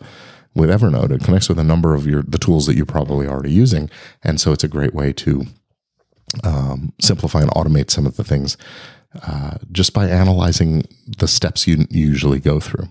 with 0.55 0.71
Evernote. 0.71 1.11
It 1.11 1.25
connects 1.25 1.49
with 1.49 1.59
a 1.59 1.65
number 1.65 1.95
of 1.95 2.07
your 2.07 2.23
the 2.23 2.39
tools 2.39 2.67
that 2.67 2.77
you're 2.77 2.87
probably 2.87 3.27
already 3.27 3.53
using, 3.53 3.91
and 4.23 4.41
so 4.41 4.53
it's 4.53 4.65
a 4.65 4.69
great 4.69 4.95
way 4.95 5.13
to 5.15 5.45
um, 6.45 6.93
simplify 7.01 7.41
and 7.41 7.51
automate 7.53 7.91
some 7.91 8.07
of 8.07 8.17
the 8.17 8.25
things 8.25 8.57
uh, 9.23 9.57
just 9.73 9.93
by 9.93 10.09
analyzing 10.09 10.87
the 11.19 11.29
steps 11.29 11.67
you 11.67 11.87
usually 11.91 12.41
go 12.41 12.61
through. 12.61 12.89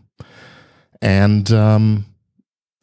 And 1.02 1.52
um, 1.52 2.06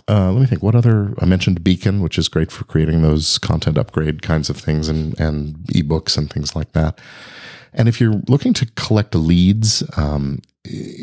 uh, 0.08 0.30
let 0.30 0.40
me 0.40 0.46
think. 0.46 0.62
What 0.62 0.74
other? 0.74 1.14
I 1.18 1.24
mentioned 1.24 1.64
Beacon, 1.64 2.00
which 2.00 2.18
is 2.18 2.28
great 2.28 2.52
for 2.52 2.64
creating 2.64 3.02
those 3.02 3.38
content 3.38 3.78
upgrade 3.78 4.22
kinds 4.22 4.50
of 4.50 4.56
things 4.56 4.88
and 4.88 5.18
and 5.18 5.56
ebooks 5.68 6.16
and 6.16 6.30
things 6.30 6.54
like 6.54 6.72
that. 6.72 7.00
And 7.72 7.88
if 7.88 8.00
you're 8.00 8.22
looking 8.28 8.52
to 8.54 8.66
collect 8.76 9.14
leads 9.14 9.82
um, 9.96 10.40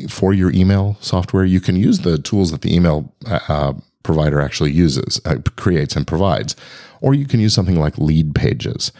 for 0.09 0.33
your 0.33 0.51
email 0.51 0.97
software, 1.01 1.45
you 1.45 1.59
can 1.59 1.75
use 1.75 1.99
the 1.99 2.17
tools 2.17 2.51
that 2.51 2.61
the 2.61 2.75
email 2.75 3.13
uh, 3.25 3.73
provider 4.03 4.41
actually 4.41 4.71
uses, 4.71 5.21
uh, 5.25 5.37
creates, 5.55 5.95
and 5.95 6.07
provides, 6.07 6.55
or 7.01 7.13
you 7.13 7.25
can 7.25 7.39
use 7.39 7.53
something 7.53 7.79
like 7.79 7.97
Lead 7.97 8.33
Pages. 8.33 8.91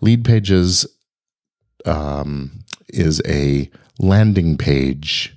Lead 0.00 0.24
Pages 0.24 0.86
um, 1.84 2.64
is 2.88 3.22
a 3.26 3.70
landing 3.98 4.56
page 4.56 5.34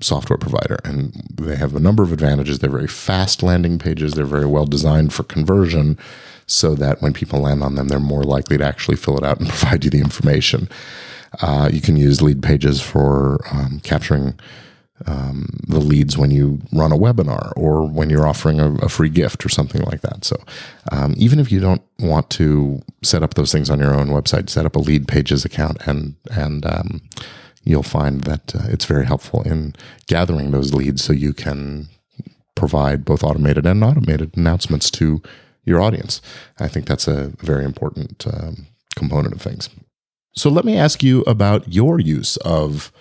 software 0.00 0.38
provider 0.38 0.76
and 0.84 1.12
they 1.34 1.56
have 1.56 1.74
a 1.74 1.80
number 1.80 2.02
of 2.02 2.12
advantages. 2.12 2.58
They're 2.58 2.70
very 2.70 2.88
fast 2.88 3.42
landing 3.42 3.78
pages. 3.78 4.14
They're 4.14 4.26
very 4.26 4.46
well 4.46 4.66
designed 4.66 5.12
for 5.12 5.22
conversion 5.22 5.98
so 6.46 6.74
that 6.74 7.00
when 7.00 7.12
people 7.12 7.40
land 7.40 7.62
on 7.62 7.76
them 7.76 7.88
they're 7.88 8.00
more 8.00 8.24
likely 8.24 8.58
to 8.58 8.64
actually 8.64 8.96
fill 8.96 9.16
it 9.16 9.24
out 9.24 9.38
and 9.38 9.48
provide 9.54 9.84
you 9.84 9.90
the 9.90 10.00
information 10.00 10.68
uh, 11.40 11.68
you 11.72 11.80
can 11.80 11.96
use 11.96 12.22
lead 12.22 12.42
pages 12.42 12.80
for 12.80 13.40
um, 13.52 13.80
capturing 13.82 14.38
um, 15.06 15.60
the 15.66 15.80
leads 15.80 16.16
when 16.16 16.30
you 16.30 16.60
run 16.72 16.92
a 16.92 16.96
webinar 16.96 17.52
or 17.56 17.86
when 17.86 18.10
you're 18.10 18.26
offering 18.26 18.60
a, 18.60 18.74
a 18.76 18.88
free 18.88 19.08
gift 19.08 19.44
or 19.44 19.48
something 19.48 19.82
like 19.82 20.00
that. 20.02 20.24
So, 20.24 20.36
um, 20.92 21.14
even 21.16 21.40
if 21.40 21.50
you 21.50 21.60
don't 21.60 21.82
want 21.98 22.30
to 22.30 22.80
set 23.02 23.22
up 23.22 23.34
those 23.34 23.52
things 23.52 23.70
on 23.70 23.80
your 23.80 23.94
own 23.94 24.08
website, 24.08 24.48
set 24.48 24.66
up 24.66 24.76
a 24.76 24.80
lead 24.80 25.08
pages 25.08 25.44
account 25.44 25.78
and 25.86 26.14
and 26.30 26.64
um, 26.64 27.02
you'll 27.64 27.82
find 27.82 28.22
that 28.22 28.54
uh, 28.54 28.66
it's 28.68 28.84
very 28.84 29.06
helpful 29.06 29.42
in 29.42 29.74
gathering 30.06 30.50
those 30.50 30.72
leads 30.72 31.02
so 31.02 31.12
you 31.12 31.32
can 31.32 31.88
provide 32.54 33.04
both 33.04 33.24
automated 33.24 33.66
and 33.66 33.82
automated 33.82 34.36
announcements 34.36 34.90
to 34.90 35.20
your 35.64 35.80
audience. 35.80 36.20
I 36.58 36.68
think 36.68 36.86
that's 36.86 37.08
a 37.08 37.32
very 37.38 37.64
important 37.64 38.26
um, 38.26 38.66
component 38.96 39.34
of 39.34 39.42
things. 39.42 39.68
So 40.34 40.50
let 40.50 40.64
me 40.64 40.76
ask 40.76 41.02
you 41.02 41.22
about 41.22 41.72
your 41.72 42.00
use 42.00 42.36
of 42.38 42.92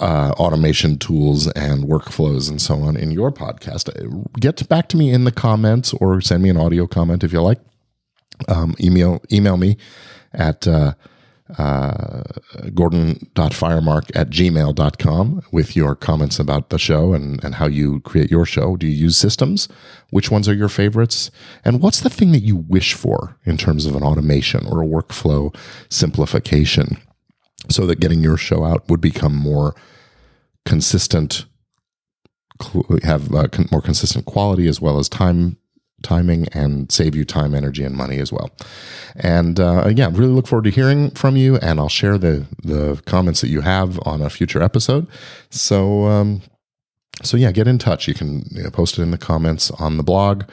uh, 0.00 0.32
automation 0.36 0.98
tools 0.98 1.48
and 1.52 1.84
workflows 1.84 2.48
and 2.48 2.60
so 2.60 2.76
on 2.76 2.96
in 2.96 3.10
your 3.10 3.32
podcast. 3.32 3.90
Get 4.38 4.68
back 4.68 4.88
to 4.90 4.96
me 4.96 5.12
in 5.12 5.24
the 5.24 5.32
comments 5.32 5.92
or 5.94 6.20
send 6.20 6.42
me 6.42 6.50
an 6.50 6.56
audio 6.56 6.86
comment 6.86 7.24
if 7.24 7.32
you 7.32 7.40
like. 7.40 7.58
Um, 8.46 8.76
email 8.80 9.20
email 9.32 9.56
me 9.56 9.76
at 10.32 10.68
uh, 10.68 10.94
uh, 11.56 12.22
gordon.firemark 12.74 14.10
at 14.14 14.30
gmail.com 14.30 15.42
with 15.50 15.74
your 15.76 15.94
comments 15.94 16.38
about 16.38 16.68
the 16.68 16.78
show 16.78 17.14
and, 17.14 17.42
and 17.42 17.54
how 17.54 17.66
you 17.66 18.00
create 18.00 18.30
your 18.30 18.44
show. 18.44 18.76
Do 18.76 18.86
you 18.86 18.94
use 18.94 19.16
systems? 19.16 19.68
Which 20.10 20.30
ones 20.30 20.48
are 20.48 20.54
your 20.54 20.68
favorites? 20.68 21.30
And 21.64 21.80
what's 21.80 22.00
the 22.00 22.10
thing 22.10 22.32
that 22.32 22.42
you 22.42 22.56
wish 22.56 22.94
for 22.94 23.38
in 23.44 23.56
terms 23.56 23.86
of 23.86 23.96
an 23.96 24.02
automation 24.02 24.66
or 24.66 24.82
a 24.82 24.86
workflow 24.86 25.54
simplification 25.88 26.98
so 27.70 27.86
that 27.86 28.00
getting 28.00 28.22
your 28.22 28.36
show 28.36 28.64
out 28.64 28.88
would 28.88 29.00
become 29.00 29.34
more 29.34 29.74
consistent, 30.64 31.46
have 33.02 33.34
uh, 33.34 33.48
more 33.70 33.82
consistent 33.82 34.26
quality 34.26 34.68
as 34.68 34.80
well 34.80 34.98
as 34.98 35.08
time 35.08 35.56
timing 36.02 36.48
and 36.52 36.90
save 36.90 37.14
you 37.14 37.24
time, 37.24 37.54
energy, 37.54 37.84
and 37.84 37.96
money 37.96 38.18
as 38.18 38.32
well. 38.32 38.50
And 39.16 39.58
uh, 39.58 39.90
yeah, 39.94 40.08
really 40.12 40.32
look 40.32 40.46
forward 40.46 40.64
to 40.64 40.70
hearing 40.70 41.10
from 41.10 41.36
you, 41.36 41.56
and 41.56 41.78
I'll 41.78 41.88
share 41.88 42.18
the 42.18 42.46
the 42.62 43.00
comments 43.06 43.40
that 43.40 43.48
you 43.48 43.62
have 43.62 43.98
on 44.06 44.22
a 44.22 44.30
future 44.30 44.62
episode. 44.62 45.06
So. 45.50 46.04
Um, 46.04 46.42
so 47.22 47.36
yeah, 47.36 47.50
get 47.50 47.66
in 47.66 47.78
touch. 47.78 48.06
You 48.06 48.14
can 48.14 48.44
you 48.52 48.62
know, 48.62 48.70
post 48.70 48.96
it 48.96 49.02
in 49.02 49.10
the 49.10 49.18
comments 49.18 49.72
on 49.72 49.96
the 49.96 50.04
blog 50.04 50.44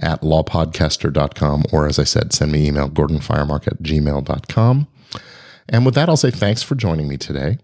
at 0.00 0.20
lawpodcaster.com 0.20 1.64
or 1.72 1.88
as 1.88 1.98
I 1.98 2.04
said, 2.04 2.32
send 2.32 2.52
me 2.52 2.68
email 2.68 2.88
gordonfiremark 2.88 3.66
at 3.66 3.82
gmail.com. 3.82 4.86
And 5.68 5.84
with 5.84 5.94
that, 5.96 6.08
I'll 6.08 6.16
say 6.16 6.30
thanks 6.30 6.62
for 6.62 6.76
joining 6.76 7.08
me 7.08 7.16
today. 7.16 7.58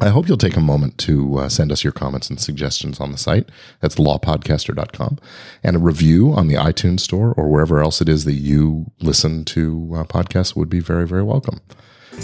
I 0.00 0.10
hope 0.10 0.28
you'll 0.28 0.36
take 0.36 0.56
a 0.56 0.60
moment 0.60 0.96
to 0.98 1.38
uh, 1.38 1.48
send 1.48 1.72
us 1.72 1.82
your 1.82 1.92
comments 1.92 2.30
and 2.30 2.40
suggestions 2.40 3.00
on 3.00 3.10
the 3.10 3.18
site. 3.18 3.48
That's 3.80 3.96
lawpodcaster.com. 3.96 5.18
And 5.64 5.76
a 5.76 5.80
review 5.80 6.32
on 6.32 6.46
the 6.46 6.54
iTunes 6.54 7.00
store 7.00 7.32
or 7.36 7.48
wherever 7.48 7.80
else 7.80 8.00
it 8.00 8.08
is 8.08 8.24
that 8.24 8.34
you 8.34 8.92
listen 9.00 9.44
to 9.46 9.92
uh, 9.96 10.04
podcasts 10.04 10.54
would 10.54 10.68
be 10.68 10.80
very, 10.80 11.06
very 11.06 11.24
welcome. 11.24 11.60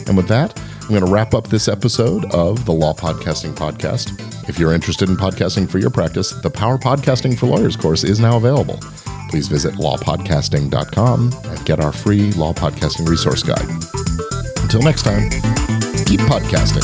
And 0.06 0.16
with 0.16 0.28
that, 0.28 0.58
I'm 0.82 0.88
going 0.88 1.04
to 1.04 1.10
wrap 1.10 1.34
up 1.34 1.48
this 1.48 1.68
episode 1.68 2.24
of 2.26 2.64
the 2.64 2.72
Law 2.72 2.94
Podcasting 2.94 3.54
Podcast. 3.54 4.48
If 4.48 4.58
you're 4.58 4.72
interested 4.72 5.08
in 5.08 5.16
podcasting 5.16 5.68
for 5.68 5.78
your 5.78 5.90
practice, 5.90 6.30
the 6.30 6.50
Power 6.50 6.78
Podcasting 6.78 7.38
for 7.38 7.46
Lawyers 7.46 7.76
course 7.76 8.04
is 8.04 8.20
now 8.20 8.36
available. 8.36 8.78
Please 9.30 9.48
visit 9.48 9.74
lawpodcasting.com 9.74 11.32
and 11.44 11.66
get 11.66 11.80
our 11.80 11.92
free 11.92 12.32
law 12.32 12.52
podcasting 12.52 13.08
resource 13.08 13.42
guide. 13.42 14.33
Until 14.64 14.80
next 14.80 15.02
time, 15.02 15.28
keep 16.06 16.20
podcasting. 16.20 16.82